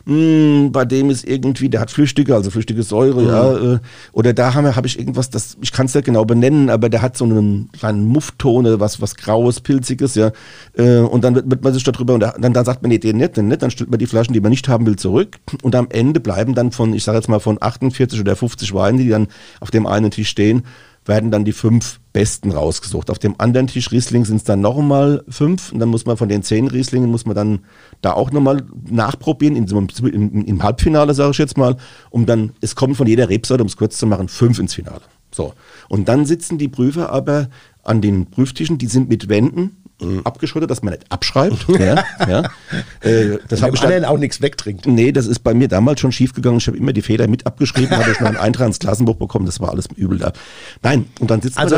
[0.05, 3.29] mh, hm, bei dem ist irgendwie, der hat Flüchtige, also flüchtige Säure, mhm.
[3.29, 3.79] ja, äh,
[4.12, 7.03] oder da habe hab ich irgendwas, das, ich kann es ja genau benennen, aber der
[7.03, 10.33] hat so einen kleinen Mufftone, was, was Graues, Pilziges, ja,
[10.77, 13.16] äh, und dann wird, wird man sich darüber, und dann, dann sagt man, nee, den
[13.16, 15.75] nicht, den nicht, dann stellt man die Flaschen, die man nicht haben will, zurück und
[15.75, 19.09] am Ende bleiben dann von, ich sage jetzt mal von 48 oder 50 Weinen, die
[19.09, 19.29] dann
[19.61, 20.64] auf dem einen Tisch stehen,
[21.05, 23.11] werden dann die fünf besten rausgesucht.
[23.11, 26.29] Auf dem anderen Tisch Riesling sind es dann nochmal fünf und dann muss man von
[26.29, 27.61] den zehn Rieslingen muss man dann
[28.01, 31.77] da auch nochmal nachprobieren, in, im, im Halbfinale sage ich jetzt mal,
[32.11, 35.03] um dann, es kommen von jeder Rebsorte, um es kurz zu machen, fünf ins Finale.
[35.35, 35.55] So.
[35.88, 37.48] Und dann sitzen die Prüfer aber
[37.83, 39.82] an den Prüftischen, die sind mit Wänden.
[40.25, 41.67] Abgeschottet, dass man nicht abschreibt.
[41.79, 42.51] ja, ja.
[43.01, 44.87] Äh, das habe ich dann auch nichts wegtrinkt.
[44.87, 46.59] Nee, das ist bei mir damals schon schief gegangen.
[46.59, 49.47] Ich habe immer die Fehler mit abgeschrieben, habe schon einen Eintrag ins Klassenbuch bekommen.
[49.47, 50.33] Das war alles übel da.
[50.83, 51.77] Nein, und dann sitzt also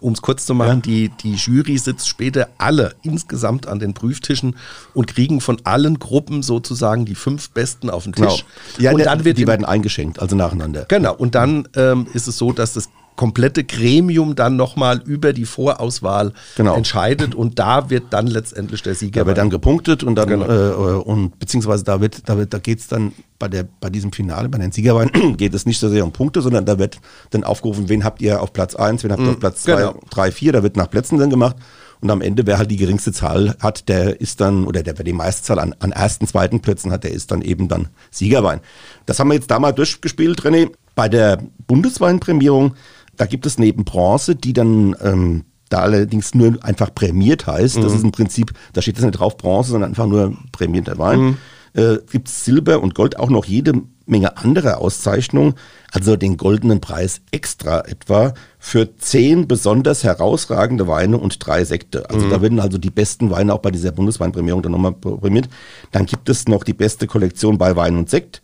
[0.00, 1.08] um es kurz zu machen, ja.
[1.08, 4.56] die, die Jury sitzt später alle insgesamt an den Prüftischen
[4.94, 8.44] und kriegen von allen Gruppen sozusagen die fünf Besten auf den Tisch.
[8.76, 8.84] Genau.
[8.84, 10.86] Ja, und dann wird die werden eingeschenkt, also nacheinander.
[10.88, 11.14] Genau.
[11.14, 16.32] Und dann ähm, ist es so, dass das komplette Gremium dann nochmal über die Vorauswahl
[16.56, 16.74] genau.
[16.74, 19.22] entscheidet und da wird dann letztendlich der Sieger.
[19.22, 20.46] Da wird dann gepunktet und dann genau.
[20.46, 24.12] äh, und beziehungsweise da wird, da wird, da geht es dann bei der bei diesem
[24.12, 27.00] Finale, bei den Siegerweinen geht es nicht so sehr um Punkte, sondern da wird
[27.30, 29.76] dann aufgerufen, wen habt ihr auf Platz 1, wen habt ihr mhm, auf Platz 2,
[29.76, 30.00] genau.
[30.10, 31.56] 3, 4, da wird nach Plätzen dann gemacht.
[32.00, 35.06] Und am Ende, wer halt die geringste Zahl hat, der ist dann, oder der, wer
[35.06, 38.60] die meiste Zahl an, an ersten, zweiten Plätzen hat, der ist dann eben dann Siegerwein.
[39.06, 40.70] Das haben wir jetzt da mal durchgespielt, René.
[40.94, 42.74] Bei der Bundesweinprämierung
[43.16, 47.78] da gibt es neben Bronze, die dann ähm, da allerdings nur einfach prämiert heißt.
[47.78, 47.82] Mhm.
[47.82, 51.20] Das ist im Prinzip, da steht das nicht drauf Bronze, sondern einfach nur prämierter Wein.
[51.20, 51.36] Mhm.
[51.74, 53.72] Äh, gibt Silber und Gold auch noch jede
[54.06, 55.54] Menge andere Auszeichnungen,
[55.90, 62.08] also den goldenen Preis extra etwa für zehn besonders herausragende Weine und drei Sekte.
[62.10, 62.30] Also mhm.
[62.30, 65.48] da werden also die besten Weine auch bei dieser Bundesweinprämierung dann nochmal prämiert.
[65.90, 68.42] Dann gibt es noch die beste Kollektion bei Wein und Sekt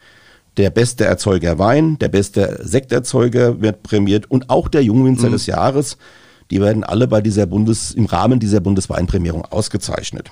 [0.61, 5.33] der beste Erzeuger Wein, der beste Sekterzeuger wird prämiert und auch der Jungwinzer mhm.
[5.33, 5.97] des Jahres.
[6.51, 10.31] Die werden alle bei dieser Bundes, im Rahmen dieser Bundesweinprämierung ausgezeichnet.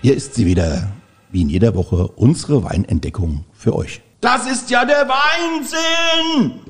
[0.00, 0.88] Hier ist sie wieder,
[1.30, 4.00] wie in jeder Woche, unsere Weinentdeckung für euch.
[4.22, 6.60] Das ist ja der Weinsinn!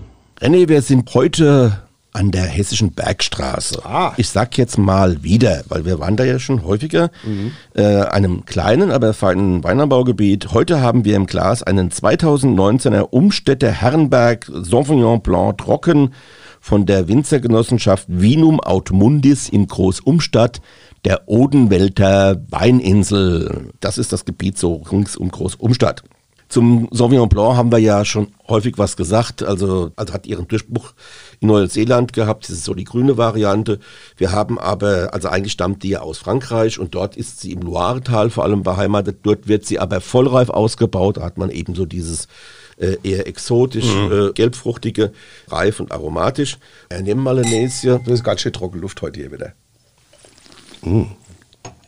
[0.40, 1.80] René, wir sind heute
[2.12, 3.84] an der Hessischen Bergstraße.
[3.84, 4.12] Ah.
[4.16, 7.52] Ich sag jetzt mal wieder, weil wir waren da ja schon häufiger, mhm.
[7.74, 10.52] äh, einem kleinen, aber feinen Weinanbaugebiet.
[10.52, 16.12] Heute haben wir im Glas einen 2019er Umstädter Herrenberg Sauvignon Blanc trocken
[16.60, 20.60] von der Winzergenossenschaft Vinum Autmundis in Großumstadt,
[21.04, 23.70] der Odenwälder Weininsel.
[23.80, 26.02] Das ist das Gebiet so rings um Großumstadt.
[26.50, 29.44] Zum Sauvignon Blanc haben wir ja schon häufig was gesagt.
[29.44, 30.94] Also, also hat ihren Durchbruch
[31.38, 32.42] in Neuseeland gehabt.
[32.42, 33.78] Das ist so die grüne Variante.
[34.16, 37.60] Wir haben aber, also eigentlich stammt die ja aus Frankreich und dort ist sie im
[37.60, 39.20] Loiretal vor allem beheimatet.
[39.22, 41.18] Dort wird sie aber vollreif ausgebaut.
[41.18, 42.26] Da hat man eben so dieses
[42.78, 44.12] äh, eher exotisch, mhm.
[44.12, 45.12] äh, gelbfruchtige,
[45.46, 46.58] reif und aromatisch.
[46.88, 47.98] Äh, nehmen wir Malanesia.
[47.98, 49.52] Das ist ganz schön trockene Luft heute hier wieder.
[50.82, 51.12] Mhm.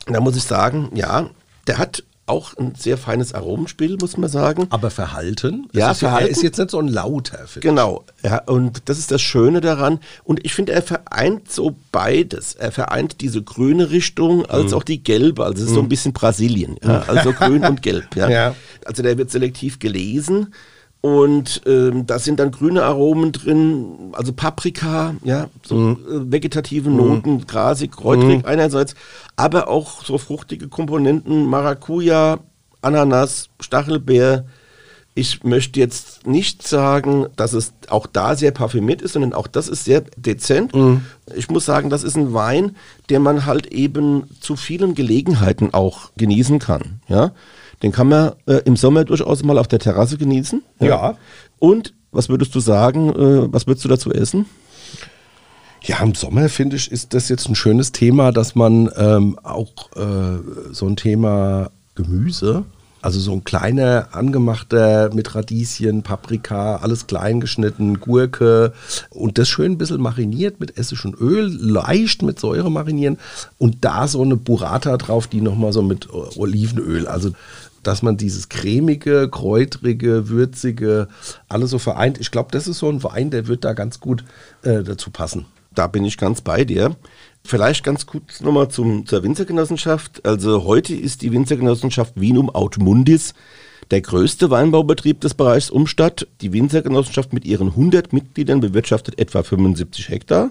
[0.06, 1.30] Da muss ich sagen, ja,
[1.66, 4.66] der hat auch ein sehr feines Aromenspiel, muss man sagen.
[4.70, 5.68] Aber Verhalten?
[5.72, 6.26] Ja, ist Verhalten.
[6.26, 7.46] Er ist jetzt nicht so ein lauter.
[7.60, 8.04] Genau.
[8.22, 10.00] Ja, und das ist das Schöne daran.
[10.24, 12.54] Und ich finde, er vereint so beides.
[12.54, 14.78] Er vereint diese grüne Richtung als mhm.
[14.78, 15.44] auch die gelbe.
[15.44, 15.74] Also es ist mm.
[15.74, 15.90] so ein mhm.
[15.90, 16.76] bisschen Brasilien.
[16.82, 17.00] Ja?
[17.00, 17.04] Mhm.
[17.06, 18.16] Also grün und gelb.
[18.16, 18.30] Ja?
[18.30, 18.54] ja.
[18.86, 20.54] Also der wird selektiv gelesen.
[21.02, 25.98] Und ähm, da sind dann grüne Aromen drin, also Paprika, ja, so mhm.
[26.08, 27.46] äh, vegetative Noten, mhm.
[27.48, 28.44] grasig, kräutrig mhm.
[28.44, 28.94] einerseits,
[29.34, 32.38] aber auch so fruchtige Komponenten, Maracuja,
[32.82, 34.44] Ananas, Stachelbeer.
[35.14, 39.66] Ich möchte jetzt nicht sagen, dass es auch da sehr parfümiert ist, sondern auch das
[39.66, 40.72] ist sehr dezent.
[40.72, 41.02] Mhm.
[41.34, 42.76] Ich muss sagen, das ist ein Wein,
[43.10, 47.32] den man halt eben zu vielen Gelegenheiten auch genießen kann, ja.
[47.82, 50.62] Den kann man äh, im Sommer durchaus mal auf der Terrasse genießen.
[50.80, 50.86] Ja.
[50.86, 51.18] ja.
[51.58, 54.46] Und was würdest du sagen, äh, was würdest du dazu essen?
[55.84, 59.90] Ja, im Sommer finde ich, ist das jetzt ein schönes Thema, dass man ähm, auch
[59.96, 60.38] äh,
[60.70, 62.64] so ein Thema Gemüse,
[63.00, 68.72] also so ein kleiner angemachter mit Radieschen, Paprika, alles klein geschnitten, Gurke
[69.10, 73.18] und das schön ein bisschen mariniert mit Essig Öl, leicht mit Säure marinieren
[73.58, 77.32] und da so eine Burrata drauf, die nochmal so mit Olivenöl, also
[77.82, 81.08] dass man dieses cremige, kräutrige, würzige,
[81.48, 82.18] alles so vereint.
[82.20, 84.24] Ich glaube, das ist so ein Wein, der wird da ganz gut
[84.62, 85.46] äh, dazu passen.
[85.74, 86.96] Da bin ich ganz bei dir.
[87.44, 90.24] Vielleicht ganz kurz nochmal zum, zur Winzergenossenschaft.
[90.24, 93.34] Also heute ist die Winzergenossenschaft Wienum Autmundis
[93.90, 96.26] der größte Weinbaubetrieb des Bereichs Umstadt.
[96.40, 100.50] Die Winzergenossenschaft mit ihren 100 Mitgliedern bewirtschaftet etwa 75 Hektar.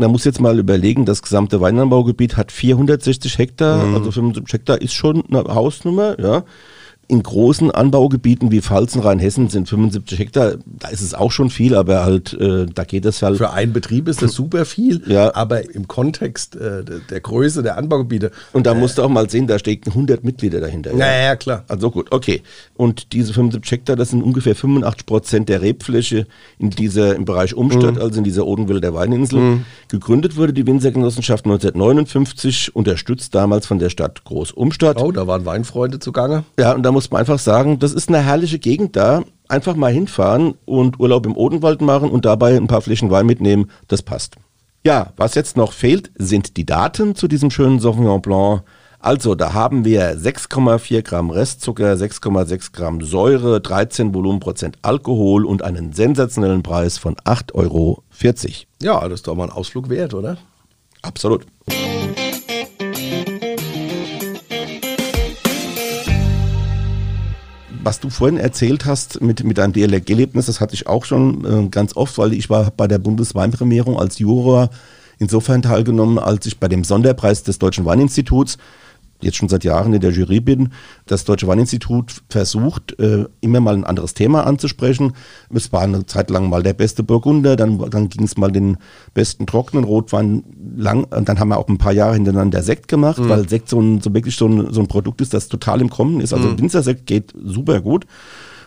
[0.00, 3.94] Man muss jetzt mal überlegen, das gesamte Weinanbaugebiet hat 460 Hektar, mhm.
[3.94, 6.44] also 75 Hektar ist schon eine Hausnummer, ja
[7.10, 11.74] in großen Anbaugebieten wie Pfalzen, Rheinhessen sind 75 Hektar, da ist es auch schon viel,
[11.74, 13.36] aber halt, äh, da geht es halt.
[13.36, 15.34] Für einen Betrieb ist das super viel, ja.
[15.34, 18.30] aber im Kontext äh, der, Größe der Anbaugebiete.
[18.52, 20.94] Und da äh, musst du auch mal sehen, da stecken 100 Mitglieder dahinter.
[20.94, 21.64] Ja, ja, klar.
[21.66, 22.42] Also gut, okay.
[22.76, 27.54] Und diese 75 Hektar, das sind ungefähr 85 Prozent der Rebfläche in dieser, im Bereich
[27.54, 28.02] Umstadt, mhm.
[28.02, 29.40] also in dieser Odenwälder Weininsel.
[29.40, 29.64] Mhm.
[29.88, 35.02] Gegründet wurde die Winzergenossenschaft 1959, unterstützt damals von der Stadt Groß Umstadt.
[35.02, 36.44] Oh, da waren Weinfreunde zugange.
[36.56, 39.22] Ja, und da muss muss man einfach sagen, das ist eine herrliche Gegend da.
[39.48, 43.70] Einfach mal hinfahren und Urlaub im Odenwald machen und dabei ein paar Flächen Wein mitnehmen,
[43.88, 44.36] das passt.
[44.84, 48.64] Ja, was jetzt noch fehlt, sind die Daten zu diesem schönen Sauvignon Blanc.
[48.98, 55.94] Also, da haben wir 6,4 Gramm Restzucker, 6,6 Gramm Säure, 13 Volumenprozent Alkohol und einen
[55.94, 58.04] sensationellen Preis von 8,40 Euro.
[58.82, 60.36] Ja, das ist doch mal ein Ausflug wert, oder?
[61.00, 61.46] Absolut.
[67.82, 71.68] Was du vorhin erzählt hast mit, mit deinem DLRG-Erlebnis, das hatte ich auch schon äh,
[71.68, 74.70] ganz oft, weil ich war bei der Bundesweinprämierung als Juror
[75.18, 78.58] insofern teilgenommen, als ich bei dem Sonderpreis des Deutschen Weininstituts
[79.24, 80.70] jetzt schon seit Jahren in der Jury bin.
[81.06, 85.12] Das Deutsche Weininstitut versucht, äh, immer mal ein anderes Thema anzusprechen.
[85.52, 88.78] Es war eine Zeit lang mal der beste Burgunder, dann, dann ging es mal den
[89.14, 90.44] besten trockenen Rotwein
[90.76, 91.04] lang.
[91.04, 93.28] Und dann haben wir auch ein paar Jahre hintereinander Sekt gemacht, mhm.
[93.28, 95.90] weil Sekt so, ein, so wirklich so ein, so ein Produkt ist, das total im
[95.90, 96.32] Kommen ist.
[96.32, 96.58] Also mhm.
[96.58, 98.06] Winzersekt geht super gut.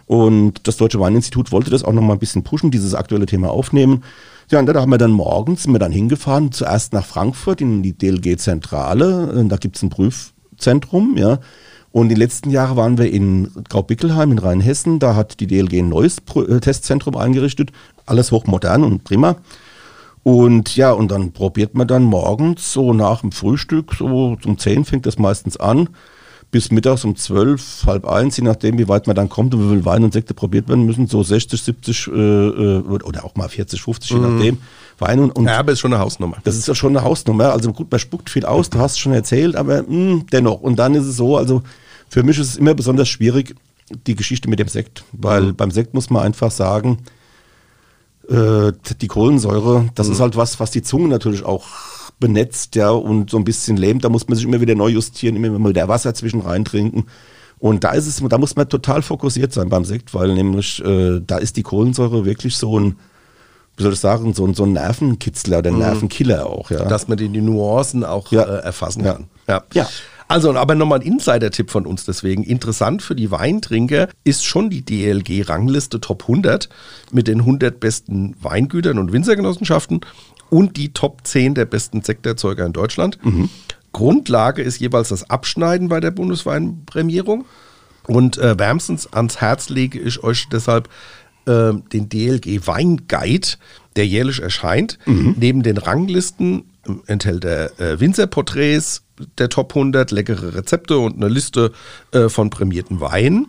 [0.06, 3.50] Und das Deutsche Weininstitut wollte das auch noch mal ein bisschen pushen, dieses aktuelle Thema
[3.50, 4.04] aufnehmen.
[4.52, 7.82] Ja, und da haben wir dann morgens, sind wir dann hingefahren, zuerst nach Frankfurt in
[7.82, 9.46] die DLG-Zentrale.
[9.48, 10.33] Da gibt es einen Prüf,
[10.64, 11.40] Zentrum, ja.
[11.92, 14.98] Und die letzten Jahre waren wir in Graubickelheim in Rheinhessen.
[14.98, 17.72] Da hat die DLG ein neues äh, Testzentrum eingerichtet.
[18.08, 19.36] Alles hochmodern und prima.
[20.24, 24.86] Und ja, und dann probiert man dann morgens so nach dem Frühstück, so um 10
[24.86, 25.90] fängt das meistens an,
[26.50, 29.76] bis mittags um 12, halb eins, je nachdem, wie weit man dann kommt und wie
[29.76, 33.50] viel Wein und Sekte probiert werden müssen, so 60, 70 äh, äh, oder auch mal
[33.50, 34.58] 40, 50, je mhm.
[35.04, 35.46] Wein und, und.
[35.46, 36.38] Ja, aber ist schon eine Hausnummer.
[36.44, 37.52] Das ist ja schon eine Hausnummer.
[37.52, 40.62] Also gut, man spuckt viel aus, du hast es schon erzählt, aber mh, hm, dennoch.
[40.62, 41.62] Und dann ist es so, also
[42.10, 43.56] für mich ist es immer besonders schwierig,
[44.08, 45.04] die Geschichte mit dem Sekt.
[45.12, 45.56] Weil mhm.
[45.56, 47.00] beim Sekt muss man einfach sagen,
[48.30, 50.14] äh, die Kohlensäure, das mhm.
[50.14, 51.66] ist halt was, was die Zunge natürlich auch
[52.20, 54.06] benetzt, ja, und so ein bisschen lähmt.
[54.06, 57.06] Da muss man sich immer wieder neu justieren, immer wieder Wasser zwischen rein trinken.
[57.60, 61.22] Und da ist es, da muss man total fokussiert sein beim Sekt, weil nämlich äh,
[61.26, 62.98] da ist die Kohlensäure wirklich so ein,
[63.76, 65.80] wie soll ich sagen, so, so ein Nervenkitzler oder mhm.
[65.80, 66.86] Nervenkiller auch, ja.
[66.86, 68.44] Dass man die, die Nuancen auch ja.
[68.44, 69.28] äh, erfassen kann.
[69.48, 69.64] Ja.
[69.74, 69.88] ja.
[70.28, 72.44] Also, aber nochmal ein Insider-Tipp von uns deswegen.
[72.44, 76.70] Interessant für die Weintrinker ist schon die DLG-Rangliste Top 100
[77.12, 80.02] mit den 100 besten Weingütern und Winzergenossenschaften
[80.50, 83.24] und die Top 10 der besten Sekterzeuger in Deutschland.
[83.24, 83.50] Mhm.
[83.92, 87.46] Grundlage ist jeweils das Abschneiden bei der Bundesweinprämierung.
[88.08, 90.90] Und äh, wärmstens ans Herz lege ich euch deshalb
[91.46, 93.48] äh, den DLG Weinguide,
[93.96, 94.98] der jährlich erscheint.
[95.06, 95.36] Mhm.
[95.38, 99.04] Neben den Ranglisten äh, enthält er äh, Winzerporträts
[99.38, 101.72] der Top 100, leckere Rezepte und eine Liste
[102.12, 103.48] äh, von prämierten Weinen.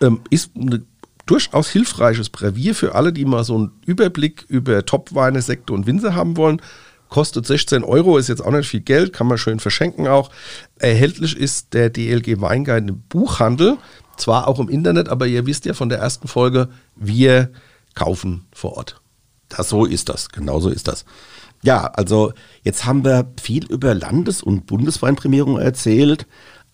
[0.00, 0.84] Ähm, ist ein
[1.26, 6.14] durchaus hilfreiches Brevier für alle, die mal so einen Überblick über Top-Weine, Sekte und Winzer
[6.14, 6.62] haben wollen.
[7.08, 10.30] Kostet 16 Euro, ist jetzt auch nicht viel Geld, kann man schön verschenken auch.
[10.78, 13.78] Erhältlich ist der DLG Weinguide im Buchhandel,
[14.16, 17.50] zwar auch im Internet, aber ihr wisst ja von der ersten Folge, wir
[17.94, 19.00] kaufen vor Ort.
[19.48, 21.04] Das, so ist das, genau so ist das.
[21.62, 26.26] Ja, also jetzt haben wir viel über Landes- und Bundesweinprämierung erzählt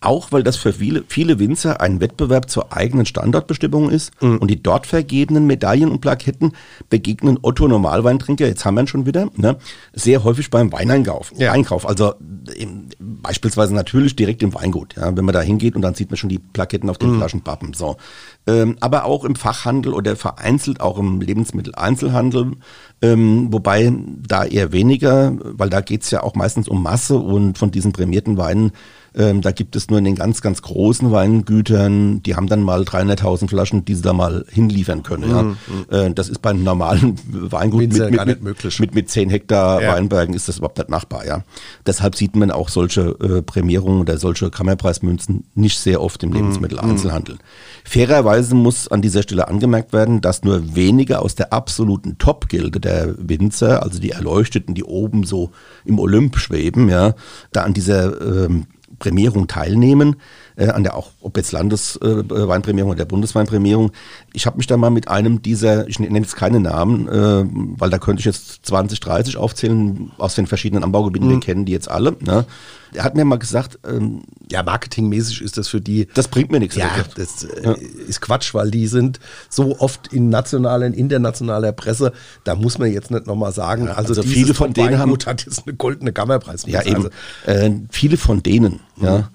[0.03, 4.37] auch weil das für viele, viele Winzer ein Wettbewerb zur eigenen Standortbestimmung ist mhm.
[4.37, 6.53] und die dort vergebenen Medaillen und Plaketten
[6.89, 9.57] begegnen Otto Normalweintrinker, jetzt haben wir ihn schon wieder, ne,
[9.93, 11.31] sehr häufig beim Weineinkauf.
[11.37, 11.51] Ja.
[11.51, 12.13] Einkauf, also
[12.57, 16.17] im, beispielsweise natürlich direkt im Weingut, ja, wenn man da hingeht und dann sieht man
[16.17, 17.17] schon die Plaketten auf den mhm.
[17.17, 17.73] Flaschenpappen.
[17.73, 17.97] So.
[18.45, 22.53] Ähm, aber auch im Fachhandel oder vereinzelt auch im Lebensmitteleinzelhandel,
[23.01, 23.93] ähm, wobei
[24.27, 28.37] da eher weniger, weil da geht's ja auch meistens um Masse und von diesen prämierten
[28.37, 28.71] Weinen
[29.15, 32.81] ähm, da gibt es nur in den ganz, ganz großen Weingütern, die haben dann mal
[32.81, 35.29] 300.000 Flaschen, die sie da mal hinliefern können.
[35.29, 35.43] Ja.
[35.43, 35.57] Mhm.
[35.89, 38.79] Äh, das ist bei einem normalen Weingut mit, mit, mit, möglich.
[38.79, 39.93] mit, mit 10 Hektar ja.
[39.93, 41.25] Weinbergen ist das überhaupt nicht machbar.
[41.25, 41.43] Ja.
[41.85, 46.37] Deshalb sieht man auch solche äh, Prämierungen oder solche Kammerpreismünzen nicht sehr oft im mhm.
[46.37, 47.35] Lebensmitteleinzelhandel.
[47.35, 47.39] Mhm.
[47.83, 53.15] Fairerweise muss an dieser Stelle angemerkt werden, dass nur wenige aus der absoluten Top-Gilde der
[53.17, 55.51] Winzer, also die Erleuchteten, die oben so
[55.85, 57.13] im Olymp schweben, da
[57.61, 58.65] an dieser ähm,
[59.03, 60.15] Prämierung teilnehmen,
[60.55, 63.91] äh, an der auch, ob jetzt Landesweinprämierung äh, oder der Bundesweinprämierung.
[64.31, 67.45] Ich habe mich da mal mit einem dieser, ich nenne jetzt keine Namen, äh,
[67.77, 71.33] weil da könnte ich jetzt 20, 30 aufzählen aus den verschiedenen Anbaugebieten, mhm.
[71.33, 72.15] wir kennen die jetzt alle.
[72.21, 72.45] Ne?
[72.93, 76.07] Er hat mir mal gesagt, ähm, ja, marketingmäßig ist das für die.
[76.13, 76.75] Das bringt mir nichts.
[76.75, 77.75] Ja, das äh, ja.
[78.07, 82.13] ist Quatsch, weil die sind so oft in nationaler, in internationaler Presse.
[82.43, 83.85] Da muss man jetzt nicht nochmal sagen.
[83.85, 85.11] Ja, also, also viele von denen haben.
[85.25, 86.65] hat jetzt eine goldene Kammerpreis.
[86.67, 87.09] Ja, eben.
[87.45, 89.05] Also, äh, viele von denen, mhm.
[89.05, 89.29] ja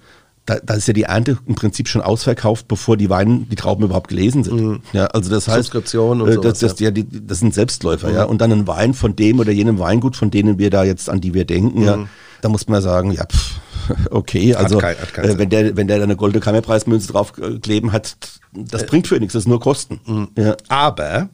[0.49, 3.83] da, da ist ja die Ernte im Prinzip schon ausverkauft, bevor die Weine, die Trauben
[3.83, 4.61] überhaupt gelesen sind.
[4.61, 4.79] Mhm.
[4.93, 6.89] Ja, also das heißt, Subskription und äh, das, das, ja.
[6.89, 8.15] die, das sind Selbstläufer, mhm.
[8.15, 8.23] ja.
[8.23, 11.21] Und dann ein Wein von dem oder jenem Weingut, von denen wir da jetzt, an
[11.21, 11.85] die wir denken, mhm.
[11.85, 11.99] ja,
[12.41, 13.59] da muss man sagen, ja, pff,
[14.11, 18.17] okay, also kein, äh, wenn der, wenn der da eine goldene Kammerpreismünze draufkleben hat,
[18.53, 19.99] das äh, bringt für nichts, das ist nur Kosten.
[20.05, 20.27] Mhm.
[20.37, 20.55] Ja.
[20.67, 21.29] Aber,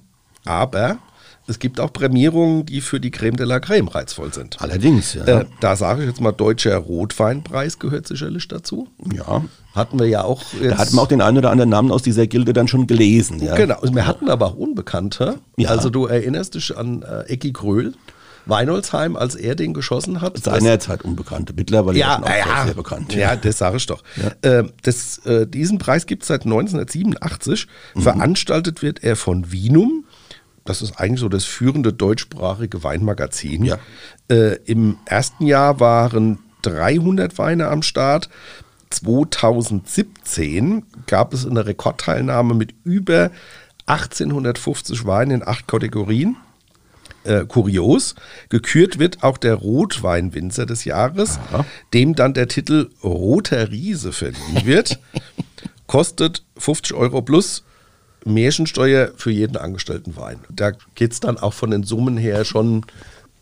[0.45, 0.99] aber
[1.47, 4.61] es gibt auch Prämierungen, die für die Creme de la Creme reizvoll sind.
[4.61, 5.25] Allerdings, ja.
[5.25, 8.87] Äh, da sage ich jetzt mal, Deutscher Rotweinpreis gehört sicherlich dazu.
[9.13, 9.43] Ja.
[9.75, 10.41] Hatten wir ja auch.
[10.53, 12.87] Jetzt da hatten wir auch den einen oder anderen Namen aus dieser Gilde dann schon
[12.87, 13.43] gelesen.
[13.43, 13.55] Ja.
[13.55, 13.77] Genau.
[13.83, 15.39] Wir hatten aber auch Unbekannte.
[15.57, 15.69] Ja.
[15.69, 17.93] Also du erinnerst dich an äh, Ecki Kröhl.
[18.45, 20.37] Weinolzheim, als er den geschossen hat.
[20.37, 23.13] Seinerzeit Unbekannte, mittlerweile ja, ja, sehr bekannt.
[23.13, 24.03] Ja, ja das sage ich doch.
[24.15, 24.49] Ja.
[24.49, 27.67] Äh, das, äh, diesen Preis gibt es seit 1987.
[27.95, 28.01] Mhm.
[28.01, 30.05] Veranstaltet wird er von Wienum
[30.65, 33.63] das ist eigentlich so das führende deutschsprachige Weinmagazin.
[33.63, 33.77] Ja.
[34.29, 38.29] Äh, Im ersten Jahr waren 300 Weine am Start.
[38.89, 43.29] 2017 gab es eine Rekordteilnahme mit über
[43.85, 46.35] 1850 Weinen in acht Kategorien.
[47.25, 48.13] Äh, kurios.
[48.49, 51.65] Gekürt wird auch der Rotweinwinzer des Jahres, Aha.
[51.93, 54.99] dem dann der Titel Roter Riese verliehen wird.
[55.87, 57.63] Kostet 50 Euro plus
[58.25, 60.39] Märchensteuer für jeden angestellten Wein.
[60.49, 62.85] Da geht es dann auch von den Summen her schon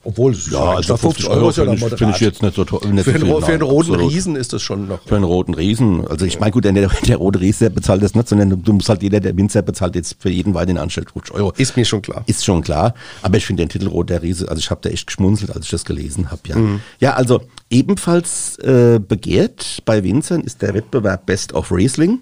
[0.06, 2.82] obwohl ja, also 50 Euro, ist ja finde ich, find ich, jetzt nicht so toll.
[2.92, 4.12] Nicht für, so den, für den roten absolut.
[4.12, 5.02] Riesen ist das schon noch.
[5.06, 6.06] Für einen roten Riesen.
[6.06, 9.02] Also ich meine, gut, der, der rote Riesen bezahlt das nicht, sondern du musst halt
[9.02, 11.54] jeder, der Winzer bezahlt jetzt für jeden Wein den anstellt 50 Euro.
[11.58, 12.24] Ist mir schon klar.
[12.28, 12.94] Ist schon klar.
[13.22, 15.72] Aber ich finde den Titel Roter Riese, also ich habe da echt geschmunzelt, als ich
[15.72, 16.42] das gelesen habe.
[16.48, 16.58] Ja.
[16.58, 16.82] Mhm.
[17.00, 22.20] ja, also ebenfalls äh, begehrt bei Winzern ist der Wettbewerb Best of Riesling.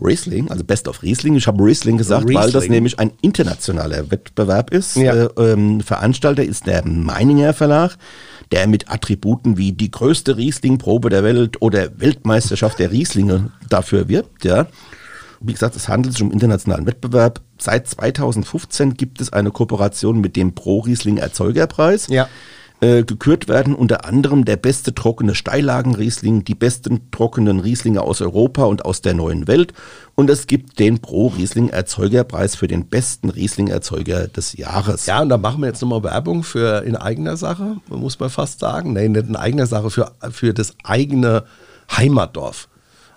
[0.00, 1.36] Riesling, also Best of Riesling.
[1.36, 2.38] Ich habe Riesling gesagt, Riesling.
[2.38, 4.96] weil das nämlich ein internationaler Wettbewerb ist.
[4.96, 5.14] Ja.
[5.14, 7.96] Äh, ähm, Veranstalter ist der Meininger Verlag,
[8.52, 14.44] der mit Attributen wie die größte Riesling-Probe der Welt oder Weltmeisterschaft der Rieslinge dafür wirbt.
[14.44, 14.66] Ja.
[15.40, 17.40] Wie gesagt, es handelt sich um internationalen Wettbewerb.
[17.58, 22.06] Seit 2015 gibt es eine Kooperation mit dem Pro Riesling Erzeugerpreis.
[22.08, 22.28] Ja.
[22.80, 28.64] Äh, gekürt werden unter anderem der beste trockene Steillagenriesling, die besten trockenen Rieslinge aus Europa
[28.64, 29.72] und aus der neuen Welt
[30.14, 35.06] und es gibt den Pro Riesling Erzeugerpreis für den besten Riesling Erzeuger des Jahres.
[35.06, 38.60] Ja, und da machen wir jetzt nochmal Werbung für in eigener Sache, muss man fast
[38.60, 38.92] sagen.
[38.92, 41.44] Nein, nicht in eigener Sache, für, für das eigene
[41.90, 42.68] Heimatdorf.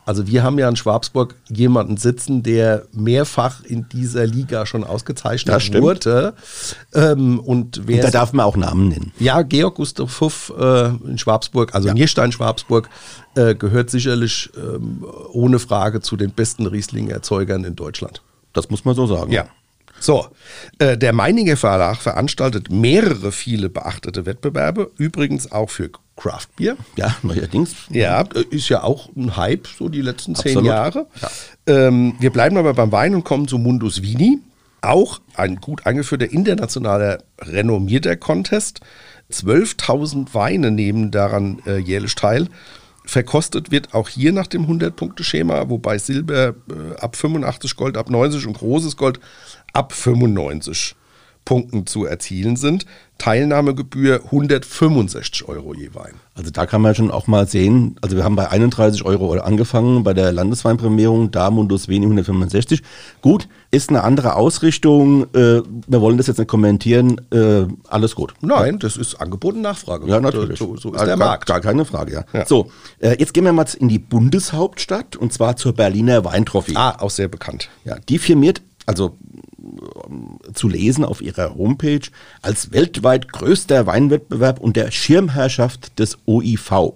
[0.10, 5.80] Also wir haben ja in Schwabsburg jemanden sitzen, der mehrfach in dieser Liga schon ausgezeichnet
[5.80, 6.34] wurde.
[6.96, 9.12] Ähm, und, wer und da darf man auch Namen nennen.
[9.20, 11.94] Ja, Georg Gustav Huff äh, in Schwabsburg, also ja.
[11.94, 12.90] Nierstein-Schwabsburg,
[13.36, 14.80] äh, gehört sicherlich äh,
[15.32, 18.24] ohne Frage zu den besten Riesling-Erzeugern in Deutschland.
[18.54, 19.32] Das muss man so sagen.
[19.32, 19.46] Ja.
[20.00, 20.28] So,
[20.80, 26.78] äh, der Meininger Verlag veranstaltet mehrere viele beachtete Wettbewerbe, übrigens auch für Craft Beer.
[26.96, 27.76] Ja, neuerdings.
[27.90, 30.58] Ja, ist ja auch ein Hype, so die letzten Absolut.
[30.58, 31.08] zehn Jahre.
[31.22, 31.30] Ja.
[31.88, 34.40] Ähm, wir bleiben aber beim Wein und kommen zu Mundus Vini.
[34.82, 38.82] Auch ein gut angeführter internationaler renommierter Contest.
[39.32, 42.48] 12.000 Weine nehmen daran äh, jährlich teil.
[43.06, 48.46] Verkostet wird auch hier nach dem 100-Punkte-Schema, wobei Silber äh, ab 85 Gold, ab 90
[48.46, 49.20] und großes Gold
[49.74, 50.96] ab 95
[51.50, 52.86] Punkten zu erzielen sind.
[53.18, 56.14] Teilnahmegebühr 165 Euro je Wein.
[56.36, 60.04] Also da kann man schon auch mal sehen, also wir haben bei 31 Euro angefangen
[60.04, 62.84] bei der Landesweinprämierung, da Mundus Veni 165.
[63.22, 68.36] Gut, ist eine andere Ausrichtung, äh, wir wollen das jetzt nicht kommentieren, äh, alles gut.
[68.42, 70.08] Nein, das ist Angebot und Nachfrage.
[70.08, 70.60] Ja, natürlich.
[70.60, 71.48] So, so ist der Markt.
[71.48, 72.26] Gar keine Frage, ja.
[72.32, 72.46] ja.
[72.46, 76.74] So, äh, jetzt gehen wir mal in die Bundeshauptstadt und zwar zur Berliner Weintrophy.
[76.76, 77.70] Ah, auch sehr bekannt.
[77.86, 79.18] Ja, die firmiert, also
[80.54, 82.08] zu lesen auf ihrer Homepage
[82.42, 86.94] als weltweit größter Weinwettbewerb und der Schirmherrschaft des OIV.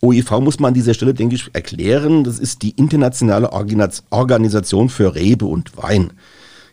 [0.00, 2.24] OIV muss man an dieser Stelle, denke ich, erklären.
[2.24, 6.12] Das ist die internationale Organisation für Rebe und Wein.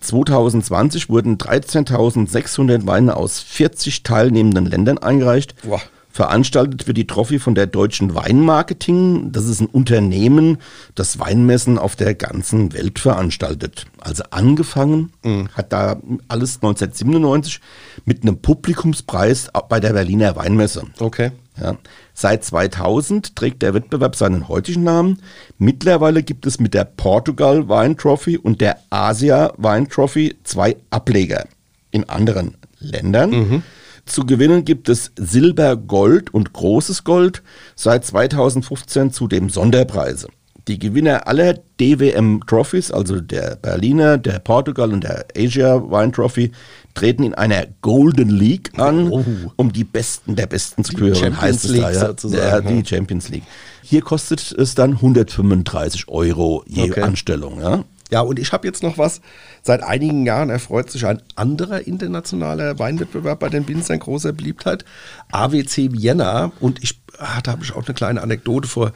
[0.02, 5.56] 2020 wurden 13.600 Weine aus 40 teilnehmenden Ländern eingereicht.
[5.62, 5.82] Boah.
[6.20, 9.32] Veranstaltet wird die Trophy von der Deutschen Weinmarketing.
[9.32, 10.58] Das ist ein Unternehmen,
[10.94, 13.86] das Weinmessen auf der ganzen Welt veranstaltet.
[14.02, 15.48] Also angefangen mhm.
[15.54, 15.96] hat da
[16.28, 17.62] alles 1997
[18.04, 20.88] mit einem Publikumspreis bei der Berliner Weinmesse.
[21.00, 21.32] Okay.
[21.58, 21.78] Ja.
[22.14, 25.22] Seit 2000 trägt der Wettbewerb seinen heutigen Namen.
[25.58, 31.46] Mittlerweile gibt es mit der Portugal Wine Trophy und der Asia Wine Trophy zwei Ableger
[31.92, 33.30] in anderen Ländern.
[33.30, 33.64] Mhm.
[34.10, 37.44] Zu gewinnen gibt es Silber, Gold und großes Gold,
[37.76, 40.30] seit 2015 zudem Sonderpreise.
[40.68, 46.52] Die Gewinner aller DWM Trophies, also der Berliner, der Portugal und der Asia Wine Trophy,
[46.96, 49.24] treten in einer Golden League an, oh.
[49.56, 51.16] um die Besten der Besten zu küren.
[51.16, 52.08] Champions League da, ja?
[52.08, 52.68] sozusagen.
[52.68, 53.44] Der, die Champions League.
[53.84, 57.02] Hier kostet es dann 135 Euro je okay.
[57.02, 57.62] Anstellung.
[57.62, 57.84] Ja?
[58.12, 59.22] Ja, und ich habe jetzt noch was.
[59.62, 64.84] Seit einigen Jahren erfreut sich ein anderer internationaler Weinwettbewerb bei den Winzern großer Beliebtheit.
[65.32, 66.52] AWC Vienna.
[66.60, 68.68] Und ich ah, da habe ich auch eine kleine Anekdote.
[68.68, 68.92] Vor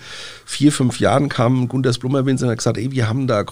[0.46, 3.46] vier, fünf Jahren kam Gunter Blummerwinzer und hat gesagt, ey, wir haben da äh,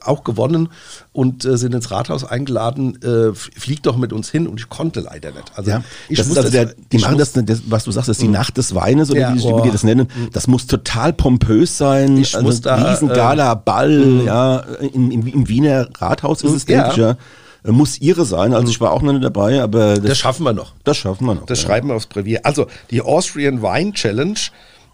[0.00, 0.68] auch gewonnen
[1.12, 5.00] und äh, sind ins Rathaus eingeladen, äh, flieg doch mit uns hin und ich konnte
[5.00, 5.52] leider nicht.
[5.56, 8.16] Also ja, ich das ist also der, die machen das, das, was du sagst, das
[8.16, 8.34] ist die mhm.
[8.34, 9.58] Nacht des Weines oder ja, wie, oh.
[9.58, 10.08] wie, die das nennen.
[10.14, 10.30] Mhm.
[10.32, 12.16] Das muss total pompös sein.
[12.16, 14.26] Ich also muss da, Riesengala, Ball, mhm.
[14.26, 14.58] ja,
[14.92, 17.16] im, im Wiener Rathaus ist es, denke ich, ja
[17.64, 18.54] muss ihre sein.
[18.54, 20.74] Also ich war auch noch nicht dabei, aber das, das schaffen wir noch.
[20.84, 21.46] Das schaffen wir noch.
[21.46, 21.68] Das ja.
[21.68, 22.44] schreiben wir aufs Brevier.
[22.44, 24.38] Also die Austrian Wine Challenge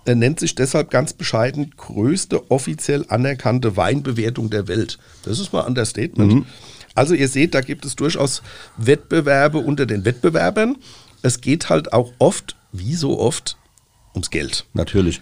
[0.04, 4.98] äh, nennt sich deshalb ganz bescheiden größte offiziell anerkannte Weinbewertung der Welt.
[5.22, 6.32] Das ist mal ein Understatement.
[6.32, 6.46] Mhm.
[6.94, 8.42] Also ihr seht, da gibt es durchaus
[8.76, 10.76] Wettbewerbe unter den Wettbewerbern.
[11.22, 13.56] Es geht halt auch oft, wie so oft,
[14.14, 14.66] ums Geld.
[14.74, 15.20] Natürlich.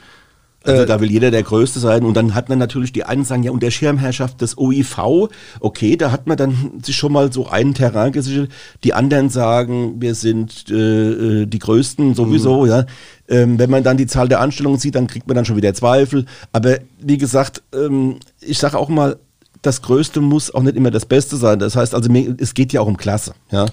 [0.69, 2.05] Also äh, da will jeder der Größte sein.
[2.05, 5.29] Und dann hat man natürlich die einen sagen, ja, unter Schirmherrschaft des OIV,
[5.61, 8.51] okay, da hat man dann sich schon mal so einen Terrain gesichert.
[8.85, 12.69] Die anderen sagen, wir sind äh, äh, die Größten sowieso, mhm.
[12.69, 12.87] ja.
[13.29, 15.75] Ähm, wenn man dann die Zahl der Anstellungen sieht, dann kriegt man dann schon wieder
[15.75, 16.27] Zweifel.
[16.53, 19.17] Aber wie gesagt, ähm, ich sage auch mal,
[19.62, 21.59] das Größte muss auch nicht immer das Beste sein.
[21.59, 22.09] Das heißt also,
[22.39, 23.67] es geht ja auch um Klasse, ja.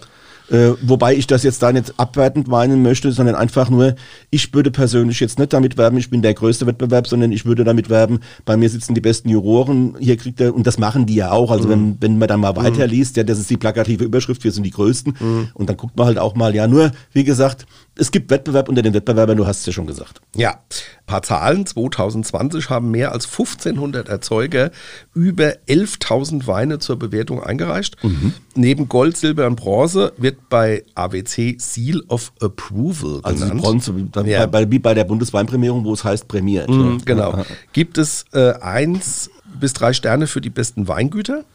[0.54, 3.96] Äh, wobei ich das jetzt da nicht abwertend meinen möchte, sondern einfach nur,
[4.30, 7.64] ich würde persönlich jetzt nicht damit werben, ich bin der größte Wettbewerb, sondern ich würde
[7.64, 11.16] damit werben, bei mir sitzen die besten Juroren, hier kriegt er, und das machen die
[11.16, 11.72] ja auch, also mhm.
[11.72, 12.58] wenn, wenn man dann mal mhm.
[12.58, 15.48] weiterliest, ja, das ist die plakative Überschrift, wir sind die Größten, mhm.
[15.56, 17.66] und dann guckt man halt auch mal, ja, nur, wie gesagt,
[17.96, 20.22] es gibt Wettbewerb unter den Wettbewerbern, du hast es ja schon gesagt.
[20.36, 21.66] Ja, ein paar Zahlen.
[21.66, 24.72] 2020 haben mehr als 1500 Erzeuger
[25.14, 28.04] über 11.000 Weine zur Bewertung eingereicht.
[28.04, 28.34] Mhm.
[28.56, 33.62] Neben Gold, Silber und Bronze wird bei AWC Seal of Approval also genannt.
[33.62, 33.94] Bronze,
[34.26, 34.48] ja.
[34.48, 36.70] bei, wie bei der Bundesweinprämierung, wo es heißt prämiert.
[36.70, 37.38] Mhm, genau.
[37.38, 37.46] Ja.
[37.74, 39.30] Gibt es äh, eins
[39.60, 41.46] bis drei Sterne für die besten Weingüter?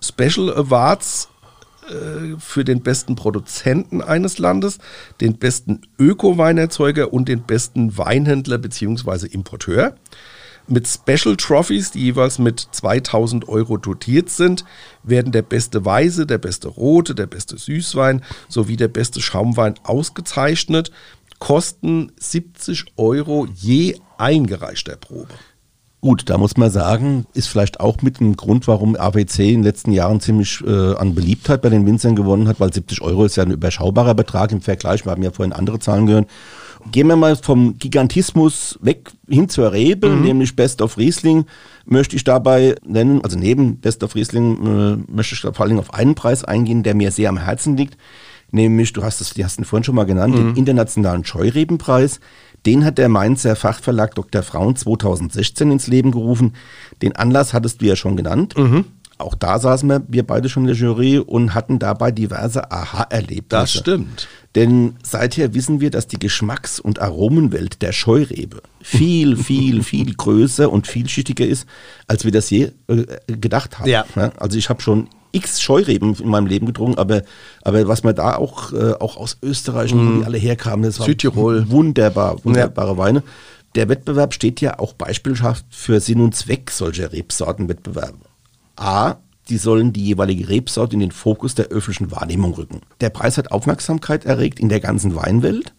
[0.00, 1.28] Special Awards
[1.88, 4.78] äh, für den besten Produzenten eines Landes,
[5.20, 9.26] den besten Öko-Weinerzeuger und den besten Weinhändler bzw.
[9.26, 9.94] Importeur.
[10.66, 14.64] Mit Special Trophies, die jeweils mit 2000 Euro dotiert sind,
[15.02, 20.90] werden der beste Weiße, der beste Rote, der beste Süßwein sowie der beste Schaumwein ausgezeichnet.
[21.38, 25.34] Kosten 70 Euro je eingereichter Probe.
[26.04, 29.62] Gut, da muss man sagen, ist vielleicht auch mit ein Grund, warum AWC in den
[29.62, 33.36] letzten Jahren ziemlich äh, an Beliebtheit bei den Winzern gewonnen hat, weil 70 Euro ist
[33.36, 35.06] ja ein überschaubarer Betrag im Vergleich.
[35.06, 36.28] Wir haben ja vorhin andere Zahlen gehört.
[36.92, 40.24] Gehen wir mal vom Gigantismus weg hin zur Rebe, mhm.
[40.24, 41.46] nämlich Best of Riesling
[41.86, 43.22] möchte ich dabei nennen.
[43.22, 46.82] Also neben Best of Riesling äh, möchte ich vor allen Dingen auf einen Preis eingehen,
[46.82, 47.96] der mir sehr am Herzen liegt.
[48.50, 50.48] Nämlich, du hast es, die hast ihn vorhin schon mal genannt, mhm.
[50.48, 52.20] den internationalen Scheurebenpreis.
[52.66, 54.42] Den hat der Mainzer Fachverlag Dr.
[54.42, 56.54] Frauen 2016 ins Leben gerufen.
[57.02, 58.56] Den Anlass hattest du ja schon genannt.
[58.56, 58.86] Mhm.
[59.24, 63.48] Auch da saßen wir, wir beide schon in der Jury und hatten dabei diverse Aha-Erlebnisse.
[63.48, 64.28] Das stimmt.
[64.54, 70.70] Denn seither wissen wir, dass die Geschmacks- und Aromenwelt der Scheurebe viel, viel, viel größer
[70.70, 71.66] und vielschichtiger ist,
[72.06, 73.88] als wir das je äh, gedacht haben.
[73.88, 74.04] Ja.
[74.36, 77.22] Also ich habe schon x Scheureben in meinem Leben getrunken, aber,
[77.62, 79.98] aber was man da auch, äh, auch aus Österreich, mm.
[79.98, 81.68] wo die alle herkamen, das war Südtirol.
[81.68, 82.98] wunderbar, wunderbare ja.
[82.98, 83.22] Weine.
[83.74, 88.18] Der Wettbewerb steht ja auch beispielhaft für Sinn und Zweck solcher Rebsortenwettbewerbe.
[88.76, 89.16] A,
[89.48, 92.80] die sollen die jeweilige Rebsorte in den Fokus der öffentlichen Wahrnehmung rücken.
[93.00, 95.74] Der Preis hat Aufmerksamkeit erregt in der ganzen Weinwelt.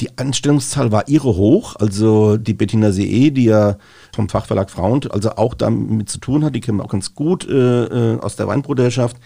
[0.00, 1.76] Die Anstellungszahl war irre hoch.
[1.76, 3.76] Also die Bettina See, die ja
[4.14, 7.48] vom Fachverlag Frauen, also auch damit zu tun hat, die kennen wir auch ganz gut
[7.48, 9.16] äh, äh aus der Weinbruderschaft.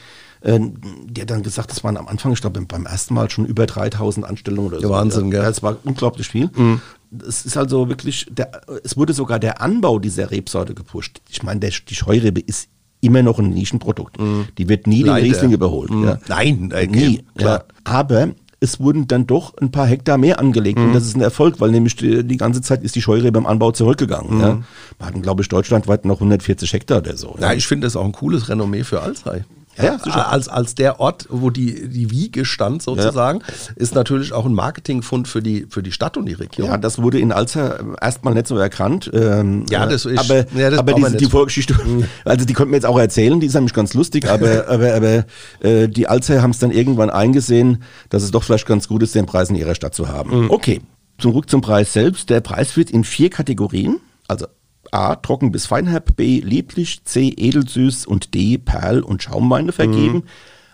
[0.42, 0.61] Äh,
[1.07, 3.66] die hat dann gesagt, das waren am Anfang, ich glaube beim ersten Mal schon über
[3.66, 4.90] 3000 Anstellungen oder so.
[4.90, 5.42] Wahnsinn, gell?
[5.42, 6.51] Das war unglaublich viel.
[6.55, 6.80] Mhm.
[7.26, 11.20] Es ist also wirklich, der, es wurde sogar der Anbau dieser Rebsorte gepusht.
[11.30, 12.68] Ich meine, die Scheurebe ist
[13.01, 14.20] immer noch ein Nischenprodukt.
[14.20, 14.47] Mhm.
[14.59, 15.22] Die wird nie Leider.
[15.22, 15.90] den Riesling überholt.
[15.90, 16.05] Mhm.
[16.05, 16.18] Ja.
[16.28, 17.22] Nein, äh, nie.
[17.36, 17.64] Klar.
[17.68, 17.74] Ja.
[17.84, 18.28] Aber
[18.61, 20.78] es wurden dann doch ein paar Hektar mehr angelegt.
[20.78, 20.86] Mhm.
[20.86, 23.47] Und das ist ein Erfolg, weil nämlich die, die, ganze Zeit ist die Scheurebe beim
[23.47, 24.36] Anbau zurückgegangen.
[24.36, 24.40] Mhm.
[24.40, 24.59] Ja.
[24.99, 27.36] Wir hatten, glaube ich, deutschlandweit noch 140 Hektar oder so.
[27.40, 29.44] Ja, ich finde das auch ein cooles Renommee für Alzey.
[29.78, 33.72] Ja, ja als, als der Ort, wo die, die Wiege stand sozusagen, ja.
[33.76, 36.68] ist natürlich auch ein Marketingfund für die, für die Stadt und die Region.
[36.68, 39.10] Ja, das wurde in Alzer erstmal nicht so erkannt.
[39.12, 42.04] Ähm, ja, das ist, aber, ja, das aber diese, die Vorgeschichte, mhm.
[42.24, 45.24] also die könnten wir jetzt auch erzählen, die ist nämlich ganz lustig, aber, aber, aber
[45.60, 49.14] äh, die Alzer haben es dann irgendwann eingesehen, dass es doch vielleicht ganz gut ist,
[49.14, 50.44] den Preis in ihrer Stadt zu haben.
[50.44, 50.50] Mhm.
[50.50, 50.80] Okay,
[51.18, 52.30] zurück zum Preis selbst.
[52.30, 54.46] Der Preis wird in vier Kategorien, also
[54.93, 55.16] A.
[55.16, 56.41] Trocken bis feinherb, B.
[56.41, 57.34] Lieblich, C.
[57.37, 58.59] Edelsüß und D.
[58.59, 60.18] Perl- und Schaumweine vergeben.
[60.18, 60.24] Mhm.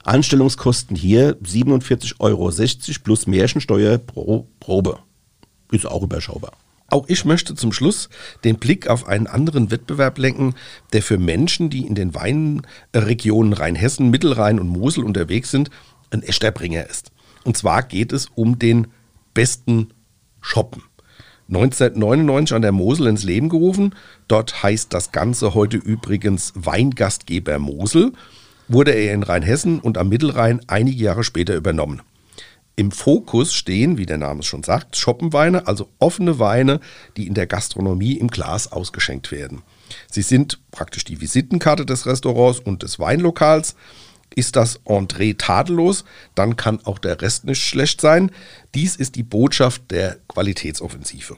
[0.05, 2.51] Anstellungskosten hier 47,60 Euro
[3.05, 4.99] plus Märchensteuer pro Probe.
[5.71, 6.53] Ist auch überschaubar.
[6.89, 8.11] Auch ich möchte zum Schluss
[8.45, 10.55] den Blick auf einen anderen Wettbewerb lenken,
[10.93, 15.71] der für Menschen, die in den Weinregionen Rheinhessen, Mittelrhein und Mosel unterwegs sind,
[16.11, 17.11] ein echter Bringer ist.
[17.45, 18.89] Und zwar geht es um den
[19.33, 19.95] besten
[20.43, 20.83] Shoppen.
[21.55, 23.95] 1999 an der Mosel ins Leben gerufen.
[24.27, 28.13] Dort heißt das Ganze heute übrigens Weingastgeber Mosel.
[28.69, 32.01] Wurde er in Rheinhessen und am Mittelrhein einige Jahre später übernommen.
[32.75, 36.81] Im Fokus stehen, wie der Name es schon sagt, Schoppenweine, also offene Weine,
[37.19, 39.61] die in der Gastronomie im Glas ausgeschenkt werden.
[40.11, 43.77] Sie sind praktisch die Visitenkarte des Restaurants und des Weinlokals
[44.35, 46.05] ist das Entree tadellos,
[46.35, 48.31] dann kann auch der Rest nicht schlecht sein.
[48.75, 51.37] Dies ist die Botschaft der Qualitätsoffensive.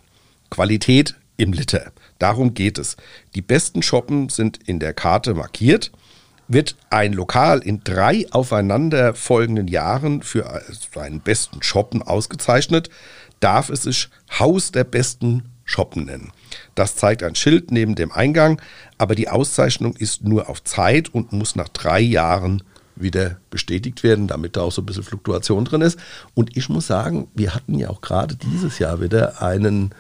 [0.51, 1.93] Qualität im Liter.
[2.19, 2.97] Darum geht es.
[3.35, 5.91] Die besten Shoppen sind in der Karte markiert.
[6.47, 10.63] Wird ein Lokal in drei aufeinanderfolgenden Jahren für
[10.95, 12.91] seinen besten Shoppen ausgezeichnet,
[13.41, 16.33] darf es sich Haus der besten Shoppen nennen.
[16.75, 18.61] Das zeigt ein Schild neben dem Eingang,
[18.99, 22.63] aber die Auszeichnung ist nur auf Zeit und muss nach drei Jahren
[22.97, 25.99] wieder bestätigt werden, damit da auch so ein bisschen Fluktuation drin ist.
[26.35, 29.95] Und ich muss sagen, wir hatten ja auch gerade dieses Jahr wieder einen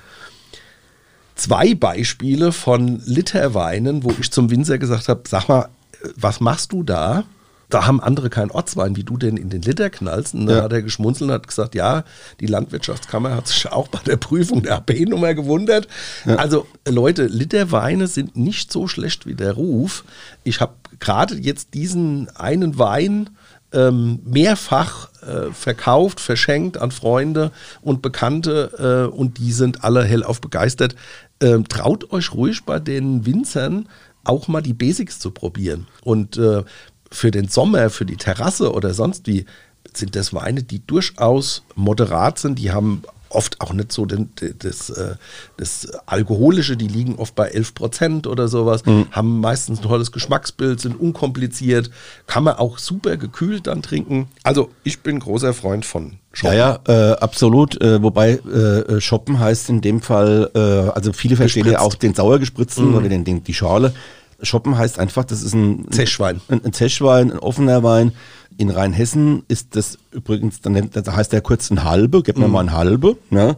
[1.35, 5.69] zwei Beispiele von Literweinen, wo ich zum Winzer gesagt habe, sag mal,
[6.17, 7.25] was machst du da?
[7.69, 10.35] Da haben andere keinen Ortswein, wie du denn in den Liter knallst.
[10.35, 10.63] Und dann ja.
[10.63, 12.05] hat er geschmunzelt und hat gesagt, ja,
[12.41, 15.89] die Landwirtschaftskammer hat sich auch bei der Prüfung der AP-Nummer gewundert.
[16.25, 16.37] Ja.
[16.37, 20.05] Also Leute, Literweine sind nicht so schlecht wie der Ruf.
[20.45, 23.31] Ich habe gerade jetzt diesen einen Wein
[23.73, 27.51] ähm, mehrfach äh, verkauft, verschenkt an Freunde
[27.83, 30.95] und Bekannte äh, und die sind alle hellauf begeistert.
[31.41, 33.89] Ähm, traut euch ruhig bei den Winzern
[34.23, 35.87] auch mal die Basics zu probieren.
[36.03, 36.63] Und äh,
[37.11, 39.47] für den Sommer, für die Terrasse oder sonst wie,
[39.93, 42.59] sind das Weine, die durchaus moderat sind.
[42.59, 43.03] Die haben
[43.35, 44.31] oft auch nicht so den,
[44.61, 45.17] das, äh,
[45.57, 49.07] das Alkoholische, die liegen oft bei 11 Prozent oder sowas, mhm.
[49.11, 51.91] haben meistens ein tolles Geschmacksbild, sind unkompliziert,
[52.27, 54.29] kann man auch super gekühlt dann trinken.
[54.43, 56.57] Also ich bin großer Freund von Shoppen.
[56.57, 57.81] Ja, ja, äh, absolut.
[57.81, 62.15] Äh, wobei äh, Shoppen heißt in dem Fall, äh, also viele verstehen ja auch den
[62.15, 62.95] sauer gespritzten mhm.
[62.95, 63.95] oder den, den, die Schale.
[64.43, 66.41] Shoppen heißt einfach, das ist ein Zechwein.
[66.49, 68.13] Ein, ein Zechwein, ein offener Wein.
[68.57, 72.53] In Rheinhessen ist das übrigens, dann da heißt der kurz ein halbe, gib mir mhm.
[72.53, 73.17] mal ein halbe.
[73.31, 73.57] Ne?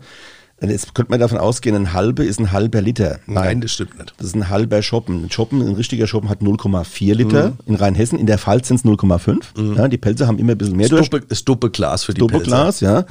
[0.60, 3.18] Jetzt könnte man davon ausgehen, ein halbe ist ein halber Liter.
[3.26, 4.14] Nein, Nein das stimmt nicht.
[4.16, 5.24] Das ist ein halber Schoppen.
[5.24, 7.48] Ein Schoppen, ein richtiger Schoppen hat 0,4 Liter.
[7.48, 7.58] Mhm.
[7.66, 9.42] In Rheinhessen, in der Pfalz sind es 0,5.
[9.56, 9.76] Mhm.
[9.76, 11.26] Ja, die Pelze haben immer ein bisschen mehr das durch.
[11.28, 13.04] Das Doppelglas für die Doppelglas, ja.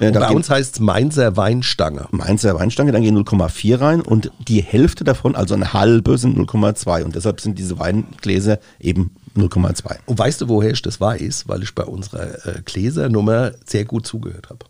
[0.00, 0.06] ja.
[0.08, 2.06] Äh, bei uns heißt es Mainzer Weinstange.
[2.10, 7.04] Mainzer Weinstange, dann gehen 0,4 rein und die Hälfte davon, also eine halbe, sind 0,2.
[7.04, 9.98] Und deshalb sind diese Weingläser eben 0,2.
[10.06, 11.44] Und weißt du, woher ich das weiß?
[11.46, 14.66] Weil ich bei unserer äh, Gläsernummer sehr gut zugehört habe.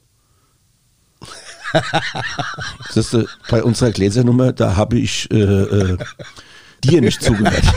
[2.95, 5.99] Das ist, bei unserer Gläsernummer, da habe ich äh, äh,
[6.85, 7.65] dir nicht zugehört.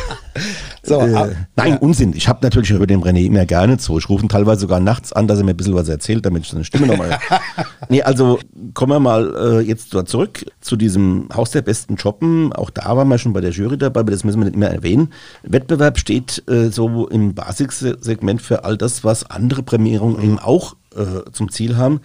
[0.83, 1.77] So, äh, ab, nein, ja.
[1.77, 2.13] Unsinn.
[2.15, 3.97] Ich habe natürlich über den René immer gerne zu.
[3.99, 6.43] Ich rufe ihn teilweise sogar nachts an, dass er mir ein bisschen was erzählt, damit
[6.43, 7.19] ich seine Stimme nochmal.
[7.89, 8.39] nee, also
[8.73, 12.51] kommen wir mal äh, jetzt zurück zu diesem Haus der besten Shoppen.
[12.53, 14.69] Auch da waren wir schon bei der Jury dabei, aber das müssen wir nicht immer
[14.69, 15.09] erwähnen.
[15.43, 21.29] Wettbewerb steht äh, so im Basicsegment für all das, was andere Prämierungen eben auch äh,
[21.31, 22.01] zum Ziel haben.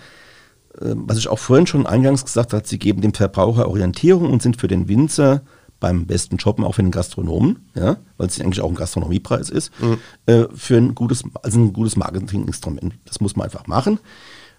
[0.80, 4.42] Ähm, was ich auch vorhin schon eingangs gesagt habe, sie geben dem Verbraucher Orientierung und
[4.42, 5.42] sind für den Winzer
[5.80, 9.70] beim besten Shoppen, auch für den Gastronomen, ja, weil es eigentlich auch ein Gastronomiepreis ist,
[9.80, 9.98] mhm.
[10.26, 12.94] äh, für ein gutes, also ein gutes Marketinginstrument.
[13.04, 13.98] Das muss man einfach machen.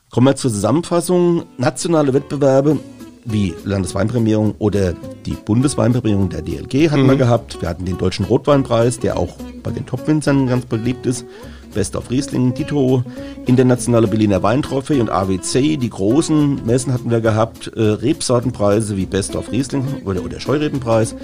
[0.09, 1.43] Kommen wir zur Zusammenfassung.
[1.57, 2.79] Nationale Wettbewerbe
[3.25, 4.93] wie Landesweinprämierung oder
[5.25, 7.09] die Bundesweinprämierung der DLG hatten mhm.
[7.09, 7.61] wir gehabt.
[7.61, 11.25] Wir hatten den Deutschen Rotweinpreis, der auch bei den Top-Winzern ganz beliebt ist.
[11.73, 13.03] Best of Riesling, Tito,
[13.45, 15.77] Internationale Berliner Weintrophäe und AWC.
[15.77, 21.15] Die großen Messen hatten wir gehabt, äh, Rebsortenpreise wie Best of Riesling oder, oder Scheurrebenpreis.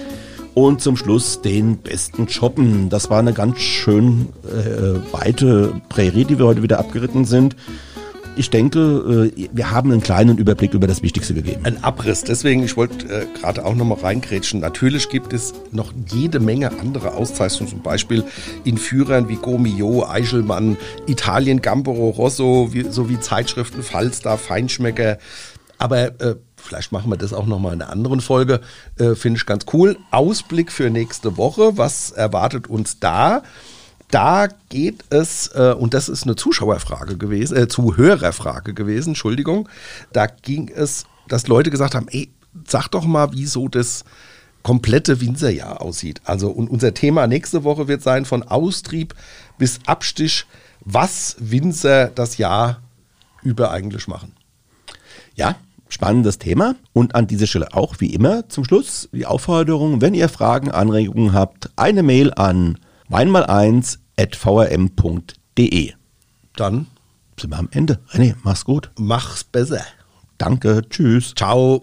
[0.54, 2.88] Und zum Schluss den besten Shoppen.
[2.88, 7.56] Das war eine ganz schön äh, weite Prärie, die wir heute wieder abgeritten sind
[8.36, 11.60] ich denke, äh, wir haben einen kleinen Überblick über das Wichtigste gegeben.
[11.64, 12.22] Ein Abriss.
[12.22, 14.60] Deswegen, ich wollte äh, gerade auch nochmal reingrätschen.
[14.60, 18.24] Natürlich gibt es noch jede Menge andere Auszeichnungen, zum Beispiel
[18.64, 20.76] in Führern wie Gomio, Eichelmann,
[21.06, 25.18] Italien, Gambero, Rosso, wie, sowie Zeitschriften Falstaff, Feinschmecker.
[25.78, 28.60] Aber äh, vielleicht machen wir das auch nochmal in einer anderen Folge.
[28.98, 29.96] Äh, Finde ich ganz cool.
[30.10, 31.76] Ausblick für nächste Woche.
[31.76, 33.42] Was erwartet uns da?
[34.14, 39.68] Da geht es, äh, und das ist eine Zuschauerfrage gewesen, äh, Zuhörerfrage gewesen, Entschuldigung,
[40.12, 42.30] da ging es, dass Leute gesagt haben, ey,
[42.64, 44.04] sag doch mal, wieso das
[44.62, 46.20] komplette Winzerjahr aussieht.
[46.24, 49.16] Also und unser Thema nächste Woche wird sein von Austrieb
[49.58, 50.46] bis Abstich,
[50.80, 52.82] was Winzer das Jahr
[53.42, 54.32] über eigentlich machen.
[55.34, 55.56] Ja,
[55.88, 56.76] spannendes Thema.
[56.92, 61.32] Und an dieser Stelle auch wie immer zum Schluss die Aufforderung, wenn ihr Fragen, Anregungen
[61.32, 62.78] habt, eine Mail an
[63.10, 65.92] weinmal1 vrm.de.
[66.56, 66.86] Dann
[67.38, 68.00] sind wir am Ende.
[68.10, 68.90] René, mach's gut.
[68.98, 69.82] Mach's besser.
[70.38, 71.34] Danke, tschüss.
[71.34, 71.82] Ciao.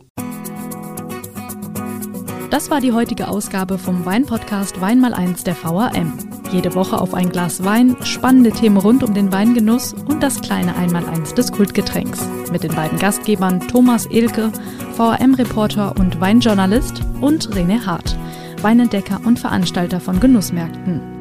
[2.49, 6.17] Das war die heutige Ausgabe vom Weinpodcast Wein mal eins der VRM.
[6.51, 10.75] Jede Woche auf ein Glas Wein, spannende Themen rund um den Weingenuss und das kleine
[10.75, 12.27] Einmaleins des Kultgetränks.
[12.51, 14.51] Mit den beiden Gastgebern Thomas Ilke,
[14.97, 18.17] VRM-Reporter und Weinjournalist und René Hart,
[18.61, 21.20] Weinentdecker und Veranstalter von Genussmärkten.